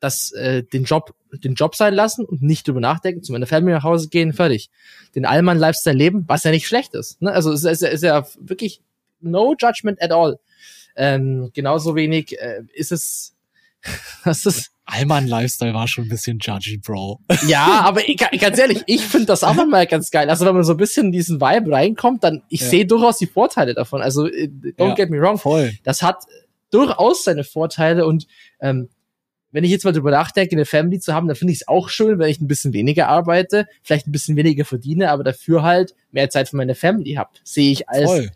das, 0.00 0.30
äh, 0.32 0.62
den 0.62 0.84
Job, 0.84 1.14
den 1.32 1.54
Job 1.54 1.74
sein 1.74 1.94
lassen 1.94 2.24
und 2.24 2.42
nicht 2.42 2.68
drüber 2.68 2.80
nachdenken, 2.80 3.22
zu 3.22 3.32
meiner 3.32 3.46
Family 3.46 3.72
nach 3.72 3.82
Hause 3.82 4.08
gehen, 4.08 4.32
fertig. 4.32 4.70
Den 5.14 5.24
Allmann 5.24 5.58
Lifestyle 5.58 5.96
leben, 5.96 6.24
was 6.28 6.44
ja 6.44 6.50
nicht 6.50 6.68
schlecht 6.68 6.94
ist. 6.94 7.20
Ne? 7.20 7.32
Also 7.32 7.52
es 7.52 7.64
ist, 7.64 7.82
ist 7.82 8.04
ja 8.04 8.26
wirklich 8.38 8.80
no 9.20 9.54
judgment 9.58 10.00
at 10.00 10.12
all. 10.12 10.38
Ähm, 10.96 11.50
genauso 11.54 11.94
wenig 11.94 12.40
äh, 12.40 12.62
ist 12.72 12.92
es, 12.92 13.34
das 14.24 14.46
ist 14.46 14.72
Allmann-Lifestyle 14.90 15.74
war 15.74 15.86
schon 15.86 16.04
ein 16.04 16.08
bisschen 16.08 16.38
judgy, 16.40 16.78
Bro. 16.78 17.20
Ja, 17.46 17.82
aber 17.84 18.08
ich, 18.08 18.16
ganz 18.16 18.58
ehrlich, 18.58 18.82
ich 18.86 19.02
finde 19.02 19.26
das 19.26 19.44
auch 19.44 19.54
mal 19.66 19.86
ganz 19.86 20.10
geil. 20.10 20.30
Also 20.30 20.46
wenn 20.46 20.54
man 20.54 20.64
so 20.64 20.72
ein 20.72 20.78
bisschen 20.78 21.06
in 21.06 21.12
diesen 21.12 21.40
Vibe 21.40 21.70
reinkommt, 21.70 22.24
dann 22.24 22.42
ich 22.48 22.60
ja. 22.62 22.68
sehe 22.68 22.86
durchaus 22.86 23.18
die 23.18 23.26
Vorteile 23.26 23.74
davon. 23.74 24.00
Also 24.00 24.26
äh, 24.26 24.48
don't 24.78 24.88
ja, 24.88 24.94
get 24.94 25.10
me 25.10 25.20
wrong, 25.20 25.38
voll. 25.38 25.72
Das 25.84 26.02
hat 26.02 26.24
durchaus 26.70 27.24
seine 27.24 27.44
Vorteile 27.44 28.06
und 28.06 28.26
ähm, 28.60 28.88
wenn 29.50 29.64
ich 29.64 29.70
jetzt 29.70 29.84
mal 29.84 29.92
drüber 29.92 30.10
nachdenke, 30.10 30.54
eine 30.54 30.66
Family 30.66 31.00
zu 31.00 31.14
haben, 31.14 31.26
dann 31.26 31.36
finde 31.36 31.52
ich 31.52 31.60
es 31.60 31.68
auch 31.68 31.88
schön, 31.88 32.18
wenn 32.18 32.28
ich 32.28 32.40
ein 32.40 32.48
bisschen 32.48 32.72
weniger 32.72 33.08
arbeite, 33.08 33.66
vielleicht 33.82 34.06
ein 34.06 34.12
bisschen 34.12 34.36
weniger 34.36 34.64
verdiene, 34.64 35.10
aber 35.10 35.24
dafür 35.24 35.62
halt 35.62 35.94
mehr 36.10 36.28
Zeit 36.28 36.50
für 36.50 36.56
meine 36.56 36.74
Family 36.74 37.14
habe. 37.14 37.30
Sehe 37.44 37.72
ich 37.72 37.88
als 37.88 38.30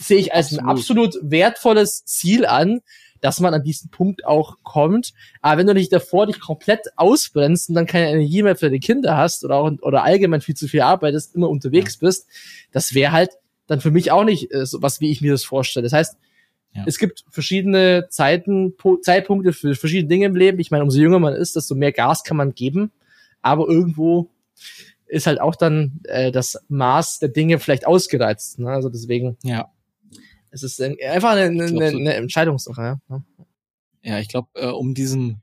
sehe 0.00 0.18
ich 0.18 0.34
als 0.34 0.46
absolut. 0.46 0.64
ein 0.64 0.68
absolut 0.68 1.14
wertvolles 1.22 2.04
Ziel 2.04 2.46
an, 2.46 2.80
dass 3.24 3.40
man 3.40 3.54
an 3.54 3.62
diesen 3.62 3.88
Punkt 3.90 4.26
auch 4.26 4.58
kommt. 4.62 5.14
Aber 5.40 5.58
wenn 5.58 5.66
du 5.66 5.72
nicht 5.72 5.90
davor 5.94 6.26
dich 6.26 6.40
komplett 6.40 6.80
ausbrennst 6.96 7.70
und 7.70 7.74
dann 7.74 7.86
keine 7.86 8.10
Energie 8.10 8.42
mehr 8.42 8.54
für 8.54 8.68
die 8.68 8.80
Kinder 8.80 9.16
hast 9.16 9.46
oder 9.46 9.56
auch, 9.56 9.72
oder 9.80 10.02
allgemein 10.04 10.42
viel 10.42 10.54
zu 10.54 10.68
viel 10.68 10.82
arbeitest, 10.82 11.34
immer 11.34 11.48
unterwegs 11.48 11.96
bist, 11.96 12.28
das 12.70 12.92
wäre 12.92 13.12
halt 13.12 13.30
dann 13.66 13.80
für 13.80 13.90
mich 13.90 14.12
auch 14.12 14.24
nicht 14.24 14.52
äh, 14.52 14.66
so 14.66 14.82
was, 14.82 15.00
wie 15.00 15.10
ich 15.10 15.22
mir 15.22 15.32
das 15.32 15.42
vorstelle. 15.42 15.84
Das 15.84 15.94
heißt, 15.94 16.18
ja. 16.74 16.82
Es 16.86 16.98
gibt 16.98 17.24
verschiedene 17.30 18.08
Zeiten, 18.10 18.74
Zeitpunkte 19.00 19.52
für 19.52 19.74
verschiedene 19.74 20.08
Dinge 20.08 20.26
im 20.26 20.34
Leben. 20.34 20.58
Ich 20.58 20.72
meine, 20.72 20.82
umso 20.82 20.98
jünger 20.98 21.20
man 21.20 21.32
ist, 21.32 21.54
desto 21.54 21.76
mehr 21.76 21.92
Gas 21.92 22.24
kann 22.24 22.36
man 22.36 22.52
geben. 22.52 22.90
Aber 23.40 23.68
irgendwo 23.68 24.28
ist 25.06 25.28
halt 25.28 25.40
auch 25.40 25.54
dann 25.54 26.00
äh, 26.02 26.32
das 26.32 26.58
Maß 26.68 27.20
der 27.20 27.28
Dinge 27.28 27.60
vielleicht 27.60 27.86
ausgereizt. 27.86 28.58
Ne? 28.58 28.70
Also 28.70 28.88
deswegen. 28.88 29.38
Ja. 29.44 29.70
Es 30.54 30.62
ist 30.62 30.80
einfach 30.80 31.32
eine, 31.32 31.64
eine, 31.64 31.86
eine 31.86 32.14
Entscheidungssache. 32.14 33.00
Ja, 33.08 33.24
ja 34.02 34.18
ich 34.20 34.28
glaube, 34.28 34.48
äh, 34.54 34.68
um 34.68 34.94
diesen 34.94 35.42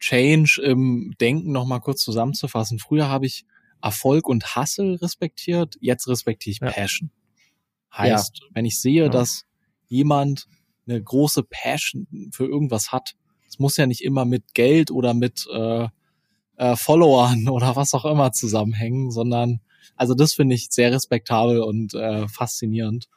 Change 0.00 0.60
im 0.64 1.14
Denken 1.20 1.52
noch 1.52 1.66
mal 1.66 1.78
kurz 1.78 2.02
zusammenzufassen. 2.02 2.80
Früher 2.80 3.08
habe 3.08 3.26
ich 3.26 3.44
Erfolg 3.80 4.28
und 4.28 4.56
Hustle 4.56 5.00
respektiert, 5.00 5.76
jetzt 5.80 6.08
respektiere 6.08 6.52
ich 6.52 6.60
ja. 6.60 6.72
Passion. 6.72 7.12
Heißt, 7.96 8.40
ja. 8.40 8.46
wenn 8.52 8.64
ich 8.64 8.80
sehe, 8.80 9.08
dass 9.08 9.46
jemand 9.86 10.48
eine 10.88 11.00
große 11.00 11.44
Passion 11.44 12.08
für 12.32 12.46
irgendwas 12.46 12.90
hat. 12.90 13.14
Es 13.48 13.60
muss 13.60 13.76
ja 13.76 13.86
nicht 13.86 14.02
immer 14.02 14.24
mit 14.24 14.52
Geld 14.54 14.90
oder 14.90 15.14
mit 15.14 15.46
äh, 15.52 15.86
äh, 16.56 16.74
Followern 16.74 17.48
oder 17.50 17.76
was 17.76 17.94
auch 17.94 18.04
immer 18.04 18.32
zusammenhängen, 18.32 19.12
sondern 19.12 19.60
also 19.94 20.14
das 20.14 20.34
finde 20.34 20.56
ich 20.56 20.70
sehr 20.70 20.90
respektabel 20.90 21.60
und 21.60 21.94
äh, 21.94 22.26
faszinierend. 22.26 23.08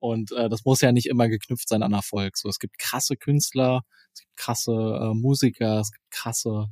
Und 0.00 0.32
äh, 0.32 0.48
das 0.48 0.64
muss 0.64 0.80
ja 0.80 0.92
nicht 0.92 1.06
immer 1.06 1.28
geknüpft 1.28 1.68
sein 1.68 1.82
an 1.82 1.92
Erfolg. 1.92 2.36
So, 2.36 2.48
es 2.48 2.58
gibt 2.58 2.78
krasse 2.78 3.16
Künstler, 3.16 3.82
es 4.12 4.20
gibt 4.20 4.36
krasse 4.36 4.72
äh, 4.72 5.14
Musiker, 5.14 5.80
es 5.80 5.92
gibt 5.92 6.10
krasse 6.10 6.68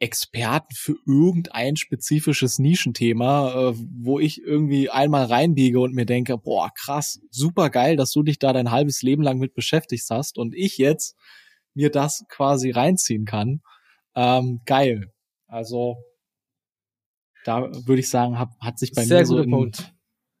Experten 0.00 0.74
für 0.74 0.96
irgendein 1.06 1.76
spezifisches 1.76 2.58
Nischenthema, 2.58 3.70
äh, 3.70 3.74
wo 3.76 4.18
ich 4.18 4.42
irgendwie 4.42 4.90
einmal 4.90 5.26
reinbiege 5.26 5.78
und 5.78 5.94
mir 5.94 6.06
denke, 6.06 6.36
boah, 6.38 6.70
krass, 6.74 7.20
super 7.30 7.70
geil, 7.70 7.96
dass 7.96 8.10
du 8.10 8.22
dich 8.22 8.38
da 8.38 8.52
dein 8.52 8.70
halbes 8.70 9.02
Leben 9.02 9.22
lang 9.22 9.38
mit 9.38 9.54
beschäftigt 9.54 10.04
hast 10.10 10.38
und 10.38 10.54
ich 10.54 10.78
jetzt 10.78 11.16
mir 11.74 11.90
das 11.90 12.24
quasi 12.28 12.70
reinziehen 12.70 13.24
kann. 13.24 13.60
Ähm, 14.16 14.60
geil. 14.64 15.12
Also 15.46 15.96
da 17.44 17.70
würde 17.86 18.00
ich 18.00 18.10
sagen, 18.10 18.38
hab, 18.38 18.58
hat 18.58 18.78
sich 18.78 18.92
bei 18.92 19.04
Sehr 19.04 19.20
mir 19.20 19.26
so 19.26 19.38
im, 19.38 19.70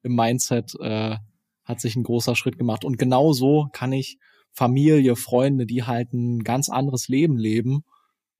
im, 0.02 0.14
Mindset 0.14 0.74
äh, 0.80 1.16
hat 1.64 1.80
sich 1.80 1.96
ein 1.96 2.02
großer 2.02 2.36
Schritt 2.36 2.58
gemacht. 2.58 2.84
Und 2.84 2.98
genau 2.98 3.32
so 3.32 3.68
kann 3.72 3.92
ich 3.92 4.18
Familie, 4.52 5.16
Freunde, 5.16 5.66
die 5.66 5.84
halt 5.84 6.12
ein 6.12 6.42
ganz 6.42 6.68
anderes 6.68 7.08
Leben 7.08 7.36
leben, 7.36 7.84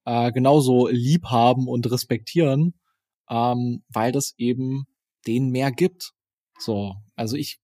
äh, 0.05 0.33
genauso 0.33 0.89
lieb 0.89 1.27
haben 1.27 1.69
und 1.69 1.91
respektieren, 1.91 2.75
ähm, 3.29 3.83
weil 3.89 4.13
das 4.13 4.35
eben 4.39 4.87
denen 5.27 5.51
mehr 5.51 5.71
gibt. 5.71 6.13
So, 6.59 6.97
also 7.15 7.37
ich, 7.37 7.59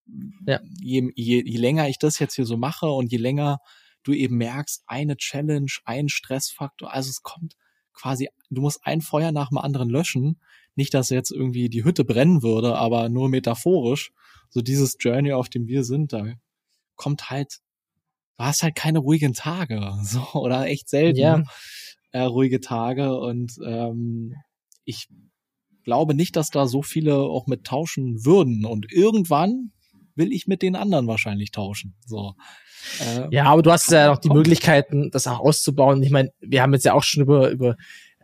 ja. 0.46 0.60
je, 0.80 1.10
je, 1.14 1.42
je 1.44 1.58
länger 1.58 1.88
ich 1.88 1.98
das 1.98 2.18
jetzt 2.18 2.34
hier 2.34 2.46
so 2.46 2.56
mache 2.56 2.88
und 2.88 3.12
je 3.12 3.18
länger 3.18 3.58
du 4.04 4.12
eben 4.12 4.36
merkst, 4.36 4.84
eine 4.86 5.16
Challenge, 5.16 5.70
ein 5.84 6.08
Stressfaktor, 6.08 6.92
also 6.92 7.10
es 7.10 7.22
kommt 7.22 7.56
quasi, 7.92 8.28
du 8.50 8.60
musst 8.60 8.80
ein 8.84 9.00
Feuer 9.00 9.32
nach 9.32 9.48
dem 9.48 9.58
anderen 9.58 9.90
löschen. 9.90 10.40
Nicht, 10.76 10.94
dass 10.94 11.10
jetzt 11.10 11.32
irgendwie 11.32 11.68
die 11.68 11.84
Hütte 11.84 12.04
brennen 12.04 12.42
würde, 12.42 12.76
aber 12.76 13.08
nur 13.08 13.28
metaphorisch. 13.28 14.12
So 14.50 14.60
dieses 14.60 14.96
Journey, 15.00 15.32
auf 15.32 15.48
dem 15.48 15.66
wir 15.66 15.82
sind, 15.82 16.12
da 16.12 16.24
kommt 16.94 17.30
halt, 17.30 17.58
du 18.38 18.44
hast 18.44 18.62
halt 18.62 18.76
keine 18.76 19.00
ruhigen 19.00 19.32
Tage, 19.32 19.98
so, 20.04 20.24
oder 20.34 20.66
echt 20.66 20.88
selten. 20.88 21.18
Ja 21.18 21.42
äh, 22.16 22.22
ruhige 22.22 22.60
Tage 22.60 23.18
und 23.18 23.58
ähm, 23.64 24.34
ich 24.84 25.08
glaube 25.84 26.14
nicht, 26.14 26.34
dass 26.36 26.48
da 26.48 26.66
so 26.66 26.80
viele 26.80 27.18
auch 27.18 27.46
mit 27.46 27.64
tauschen 27.64 28.24
würden 28.24 28.64
und 28.64 28.90
irgendwann 28.90 29.72
will 30.14 30.32
ich 30.32 30.46
mit 30.46 30.62
den 30.62 30.76
anderen 30.76 31.06
wahrscheinlich 31.08 31.50
tauschen. 31.50 31.94
So. 32.06 32.34
Äh, 33.00 33.28
ja, 33.34 33.44
aber 33.44 33.60
du 33.60 33.70
hast 33.70 33.90
ja 33.90 34.08
noch 34.08 34.18
die 34.18 34.30
Möglichkeiten, 34.30 35.10
das 35.10 35.26
auch 35.26 35.40
auszubauen. 35.40 36.02
Ich 36.02 36.10
meine, 36.10 36.30
wir 36.40 36.62
haben 36.62 36.72
jetzt 36.72 36.86
ja 36.86 36.94
auch 36.94 37.02
schon 37.02 37.22
über 37.22 37.50
über 37.50 37.76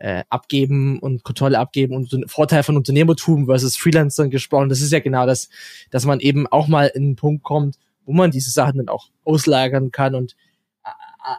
äh, 0.03 0.23
abgeben 0.29 0.99
und 0.99 1.23
Kontrolle 1.23 1.57
abgeben 1.57 1.95
und 1.95 2.29
Vorteil 2.29 2.63
von 2.63 2.75
Unternehmertum 2.75 3.45
versus 3.45 3.77
Freelancern 3.77 4.29
gesprochen. 4.29 4.67
Das 4.67 4.81
ist 4.81 4.91
ja 4.91 4.99
genau 4.99 5.25
das, 5.25 5.47
dass 5.91 6.03
man 6.05 6.19
eben 6.19 6.45
auch 6.47 6.67
mal 6.67 6.87
in 6.87 7.03
einen 7.03 7.15
Punkt 7.15 7.43
kommt, 7.43 7.77
wo 8.05 8.11
man 8.11 8.29
diese 8.29 8.51
Sachen 8.51 8.79
dann 8.79 8.89
auch 8.89 9.09
auslagern 9.23 9.91
kann 9.91 10.13
und 10.13 10.35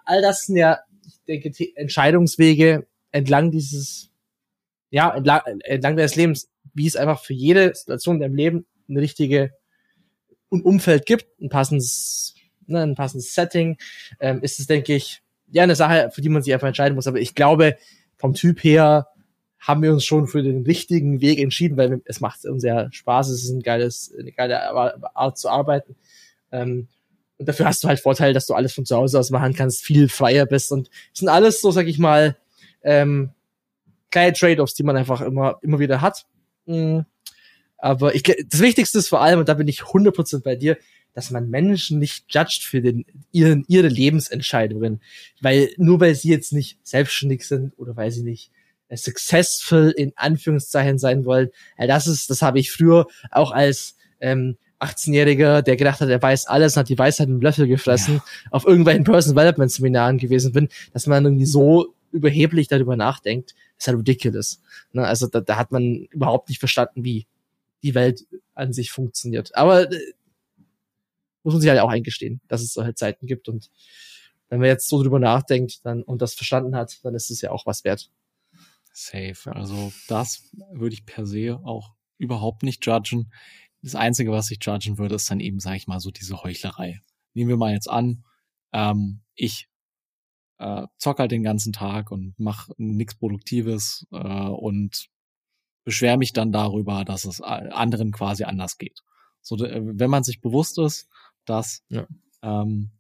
all 0.07 0.23
das 0.23 0.47
sind 0.47 0.57
ja 0.57 0.79
denke, 1.29 1.53
Entscheidungswege 1.77 2.87
entlang 3.11 3.51
dieses, 3.51 4.11
ja, 4.91 5.15
entlang, 5.15 5.43
entlang 5.65 5.97
des 5.97 6.17
Lebens, 6.17 6.49
wie 6.73 6.87
es 6.87 6.97
einfach 6.97 7.23
für 7.23 7.35
jede 7.35 7.75
Situation 7.75 8.17
in 8.17 8.23
deinem 8.23 8.35
Leben 8.35 8.67
eine 8.89 9.01
richtige 9.01 9.53
Umfeld 10.49 11.05
gibt, 11.05 11.27
ein 11.39 11.51
passendes, 11.51 12.35
ne, 12.67 12.83
ein 12.83 12.95
passendes 12.95 13.35
Setting, 13.35 13.77
ähm, 14.21 14.41
ist 14.43 14.59
es, 14.59 14.67
denke 14.67 14.95
ich, 14.95 15.21
ja, 15.51 15.65
eine 15.65 15.77
Sache, 15.77 16.11
für 16.13 16.23
die 16.23 16.31
man 16.31 16.43
sich 16.43 16.55
einfach 16.55 16.69
entscheiden 16.69 16.95
muss. 16.95 17.07
Aber 17.07 17.21
ich 17.21 17.35
glaube, 17.35 17.77
vom 18.25 18.33
Typ 18.33 18.65
her 18.65 19.09
haben 19.59 19.83
wir 19.83 19.93
uns 19.93 20.03
schon 20.03 20.27
für 20.27 20.43
den 20.43 20.63
richtigen 20.63 21.21
Weg 21.21 21.39
entschieden, 21.39 21.77
weil 21.77 22.01
es 22.07 22.23
macht 22.23 22.47
uns 22.47 22.63
sehr 22.63 22.89
Spaß, 22.91 23.29
es 23.29 23.45
ist 23.45 23.51
ein 23.51 23.61
geiles, 23.61 24.15
eine 24.19 24.33
geile 24.33 24.59
Art 25.15 25.37
zu 25.37 25.51
arbeiten. 25.51 25.95
Ähm, 26.51 26.89
und 27.37 27.47
dafür 27.47 27.67
hast 27.67 27.85
du 27.85 27.89
halt 27.89 28.01
Vorteil, 28.01 28.33
dass 28.33 28.47
du 28.47 28.55
alles 28.55 28.73
von 28.73 28.87
zu 28.87 28.97
Hause 28.97 29.19
aus 29.19 29.29
machen 29.29 29.53
kannst, 29.53 29.85
viel 29.85 30.09
freier 30.09 30.47
bist. 30.47 30.73
Und 30.73 30.89
es 31.13 31.21
sind 31.21 31.29
alles 31.29 31.61
so, 31.61 31.71
sag 31.71 31.87
ich 31.87 31.99
mal, 31.99 32.35
ähm, 32.83 33.29
kleine 34.11 34.33
Trade-offs, 34.33 34.73
die 34.73 34.85
man 34.85 34.97
einfach 34.97 35.21
immer, 35.21 35.59
immer 35.61 35.79
wieder 35.79 36.01
hat. 36.01 36.25
Mhm. 36.65 37.05
Aber 37.77 38.15
ich, 38.15 38.23
das 38.23 38.61
Wichtigste 38.61 38.97
ist 38.97 39.09
vor 39.09 39.21
allem, 39.21 39.41
und 39.41 39.51
da 39.51 39.53
bin 39.53 39.69
ich 39.69 39.83
100% 39.83 40.43
bei 40.43 40.57
dir, 40.57 40.79
dass 41.15 41.31
man 41.31 41.49
Menschen 41.49 41.99
nicht 41.99 42.27
judgt 42.29 42.63
für 42.63 42.83
den, 42.83 43.07
ihren, 43.33 43.65
ihre 43.69 43.89
Lebensentscheidungen. 43.89 45.01
Weil, 45.41 45.71
nur 45.77 46.01
weil 46.01 46.15
sie 46.15 46.29
jetzt 46.29 46.53
nicht 46.53 46.79
selbstständig 46.83 47.47
sind 47.47 47.73
oder 47.79 47.97
weil 47.97 48.11
sie 48.11 48.23
nicht 48.23 48.51
successful 48.95 49.93
in 49.97 50.13
Anführungszeichen 50.17 50.99
sein 50.99 51.25
wollen. 51.25 51.51
Das 51.79 52.07
ist, 52.07 52.31
das 52.31 52.43
habe 52.43 52.59
ich 52.59 52.71
früher 52.71 53.07
auch 53.31 53.51
als 53.51 53.97
ähm, 54.21 54.57
18-Jähriger, 54.81 55.63
der 55.63 55.77
gedacht 55.77 56.01
hat, 56.01 56.09
er 56.09 56.21
weiß 56.21 56.47
alles 56.47 56.77
und 56.77 56.81
hat 56.81 56.89
die 56.89 56.99
Weisheit 56.99 57.29
im 57.29 57.41
Löffel 57.41 57.67
gefressen, 57.67 58.17
ja. 58.17 58.23
auf 58.51 58.67
irgendwelchen 58.67 59.05
Personal 59.05 59.45
Development 59.45 59.71
Seminaren 59.71 60.19
gewesen 60.19 60.53
bin, 60.53 60.69
dass 60.93 61.07
man 61.07 61.25
irgendwie 61.25 61.47
so 61.47 61.95
überheblich 62.13 62.69
darüber 62.69 62.97
nachdenkt, 62.97 63.55
ist 63.79 63.89
halt 63.89 63.99
ridiculous. 63.99 64.61
Ne? 64.93 65.07
Also 65.07 65.27
da, 65.27 65.41
da 65.41 65.57
hat 65.57 65.73
man 65.73 66.07
überhaupt 66.11 66.49
nicht 66.49 66.59
verstanden, 66.59 67.05
wie 67.05 67.27
die 67.83 67.95
Welt 67.95 68.27
an 68.55 68.73
sich 68.73 68.93
funktioniert. 68.93 69.55
Aber 69.55 69.91
äh, 69.91 69.99
muss 71.45 71.55
man 71.55 71.61
sich 71.61 71.71
halt 71.71 71.81
auch 71.81 71.91
eingestehen, 71.91 72.41
dass 72.49 72.63
es 72.63 72.73
solche 72.73 72.95
Zeiten 72.95 73.27
gibt 73.27 73.49
und 73.49 73.71
wenn 74.49 74.61
man 74.61 74.69
jetzt 74.69 74.89
so 74.89 75.03
drüber 75.03 75.19
nachdenkt 75.19 75.85
dann 75.85 76.03
und 76.03 76.23
das 76.23 76.35
verstanden 76.35 76.77
hat, 76.77 76.99
dann 77.03 77.15
ist 77.15 77.31
es 77.31 77.41
ja 77.41 77.51
auch 77.51 77.67
was 77.67 77.85
wert. 77.85 78.11
Safe. 78.93 79.53
Also 79.53 79.93
das 80.09 80.51
würde 80.73 80.95
ich 80.95 81.07
per 81.07 81.27
se 81.27 81.59
auch 81.65 81.95
überhaupt 82.19 82.63
nicht 82.63 82.85
judgen. 82.87 83.33
Das 83.83 83.95
Einzige, 83.95 84.31
was 84.31 84.51
ich 84.51 84.59
judgen 84.63 84.99
würde, 84.99 85.17
ist 85.17 85.31
dann 85.31 85.41
eben, 85.41 85.61
sage 85.61 85.77
ich 85.77 85.87
mal, 85.87 86.01
so 86.01 86.11
diese 86.11 86.43
Heuchlerei. 86.43 87.01
Nehmen 87.35 87.49
wir 87.51 87.57
mal 87.57 87.73
jetzt 87.73 87.91
an, 87.91 88.25
ähm, 88.73 89.21
ich 89.35 89.69
äh, 90.59 90.87
zock 90.99 91.19
halt 91.19 91.33
den 91.33 91.43
ganzen 91.43 91.73
Tag 91.73 92.11
und 92.11 92.35
mach 92.39 92.69
nichts 92.77 93.17
Produktives 93.17 94.07
äh, 94.13 94.17
und 94.17 95.09
beschwer 95.85 96.17
mich 96.17 96.33
dann 96.33 96.53
darüber, 96.53 97.05
dass 97.05 97.25
es 97.25 97.41
anderen 97.41 98.13
quasi 98.13 98.45
anders 98.45 98.79
geht. 98.79 99.01
So, 99.43 99.59
wenn 99.59 100.11
man 100.11 100.25
sich 100.25 100.41
bewusst 100.41 100.79
ist, 100.79 101.09
dass 101.45 101.83
ja. 101.89 102.07
ähm, 102.43 102.91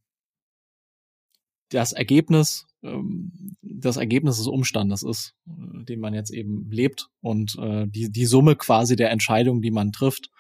das 1.70 1.92
Ergebnis, 1.92 2.66
ähm, 2.83 3.57
das 3.62 3.96
Ergebnis 3.96 4.38
des 4.38 4.46
Umstandes 4.46 5.02
ist, 5.02 5.35
äh, 5.46 5.85
den 5.85 6.00
man 6.00 6.14
jetzt 6.14 6.30
eben 6.30 6.70
lebt 6.70 7.09
und 7.20 7.57
äh, 7.59 7.87
die, 7.88 8.11
die 8.11 8.26
Summe 8.26 8.57
quasi 8.57 8.96
der 8.96 9.11
Entscheidung, 9.11 9.62
die 9.62 9.70
man 9.70 9.92
trifft, 9.92 10.30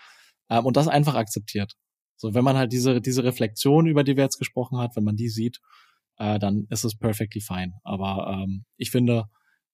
ähm, 0.48 0.66
und 0.66 0.76
das 0.76 0.88
einfach 0.88 1.14
akzeptiert. 1.14 1.76
So, 2.16 2.34
wenn 2.34 2.44
man 2.44 2.56
halt 2.56 2.72
diese, 2.72 3.00
diese 3.00 3.24
Reflexion, 3.24 3.86
über 3.86 4.04
die 4.04 4.16
wir 4.16 4.24
jetzt 4.24 4.38
gesprochen 4.38 4.78
hat, 4.78 4.96
wenn 4.96 5.04
man 5.04 5.16
die 5.16 5.28
sieht, 5.28 5.60
äh, 6.16 6.38
dann 6.38 6.66
ist 6.70 6.84
es 6.84 6.96
perfectly 6.96 7.40
fine. 7.40 7.74
Aber 7.82 8.32
ähm, 8.32 8.64
ich 8.76 8.90
finde, 8.90 9.26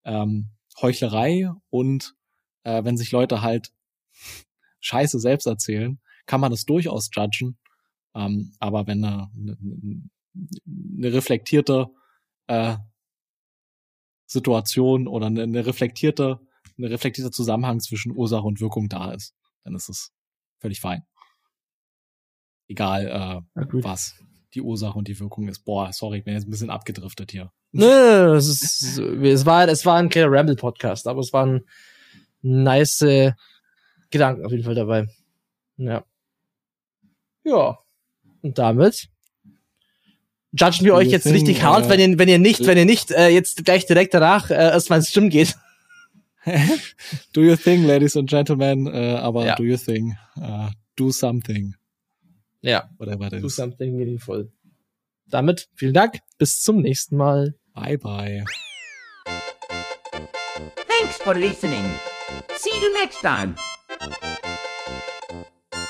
ähm, 0.03 0.49
Heuchlerei 0.81 1.51
und 1.69 2.15
äh, 2.63 2.83
wenn 2.83 2.97
sich 2.97 3.11
Leute 3.11 3.41
halt 3.41 3.71
Scheiße 4.79 5.19
selbst 5.19 5.45
erzählen, 5.45 5.99
kann 6.25 6.41
man 6.41 6.51
das 6.51 6.65
durchaus 6.65 7.09
judgen. 7.13 7.57
Ähm, 8.13 8.53
aber 8.59 8.87
wenn 8.87 9.03
eine, 9.03 9.29
eine, 9.35 9.57
eine 10.97 11.13
reflektierte 11.13 11.87
äh, 12.47 12.77
Situation 14.25 15.07
oder 15.07 15.27
eine, 15.27 15.43
eine 15.43 15.65
reflektierte, 15.65 16.39
eine 16.77 16.89
reflektierte 16.89 17.31
Zusammenhang 17.31 17.79
zwischen 17.79 18.15
Ursache 18.15 18.43
und 18.43 18.61
Wirkung 18.61 18.89
da 18.89 19.11
ist, 19.11 19.35
dann 19.63 19.75
ist 19.75 19.89
es 19.89 20.11
völlig 20.59 20.79
fein. 20.79 21.03
Egal 22.67 23.43
äh, 23.55 23.65
was 23.83 24.15
die 24.53 24.61
Ursache 24.61 24.97
und 24.97 25.07
die 25.07 25.19
Wirkung 25.19 25.47
ist. 25.47 25.63
Boah, 25.65 25.91
sorry, 25.93 26.19
ich 26.19 26.23
bin 26.23 26.33
jetzt 26.33 26.47
ein 26.47 26.51
bisschen 26.51 26.69
abgedriftet 26.69 27.31
hier. 27.31 27.51
Nö, 27.71 28.35
es, 28.35 28.47
ist, 28.47 28.97
es 28.97 29.45
war, 29.45 29.67
es 29.67 29.85
war 29.85 29.97
ein 29.97 30.09
kleiner 30.09 30.31
Ramble-Podcast, 30.31 31.07
aber 31.07 31.21
es 31.21 31.31
waren 31.31 31.65
nice 32.41 33.05
Gedanken 34.09 34.45
auf 34.45 34.51
jeden 34.51 34.63
Fall 34.63 34.75
dabei. 34.75 35.07
Ja. 35.77 36.05
Ja. 37.43 37.79
Und 38.41 38.57
damit 38.57 39.09
judgen 40.51 40.85
wir 40.85 40.93
euch 40.95 41.09
jetzt 41.09 41.23
think, 41.23 41.35
richtig 41.35 41.63
hart, 41.63 41.85
uh, 41.85 41.89
wenn 41.89 41.99
ihr, 41.99 42.19
wenn 42.19 42.29
ihr 42.29 42.39
nicht, 42.39 42.65
wenn 42.65 42.77
ihr 42.77 42.85
nicht 42.85 43.11
äh, 43.11 43.29
jetzt 43.29 43.63
gleich 43.65 43.85
direkt 43.85 44.13
danach 44.13 44.49
äh, 44.49 44.55
erstmal 44.55 44.99
ins 44.99 45.09
Stimmen 45.09 45.29
geht. 45.29 45.55
do 47.33 47.41
your 47.41 47.57
thing, 47.57 47.85
ladies 47.85 48.17
and 48.17 48.29
gentlemen, 48.29 48.87
äh, 48.87 49.15
aber 49.15 49.45
ja. 49.45 49.55
do 49.55 49.63
your 49.63 49.77
thing. 49.77 50.17
Uh, 50.37 50.69
do 50.95 51.11
something. 51.11 51.75
Ja. 52.61 52.89
Whatever 52.97 53.27
it 53.27 53.33
is. 53.33 53.41
Do 53.41 53.49
something 53.49 53.95
meaningful. 53.95 54.51
Damit 55.27 55.69
vielen 55.75 55.93
Dank. 55.93 56.19
Bis 56.37 56.61
zum 56.61 56.81
nächsten 56.81 57.15
Mal. 57.15 57.55
Bye 57.73 57.97
bye. 57.97 58.45
Thanks 60.87 61.17
for 61.17 61.33
listening. 61.33 61.85
See 62.57 62.71
you 62.81 62.93
next 62.93 63.21
time. 63.21 63.55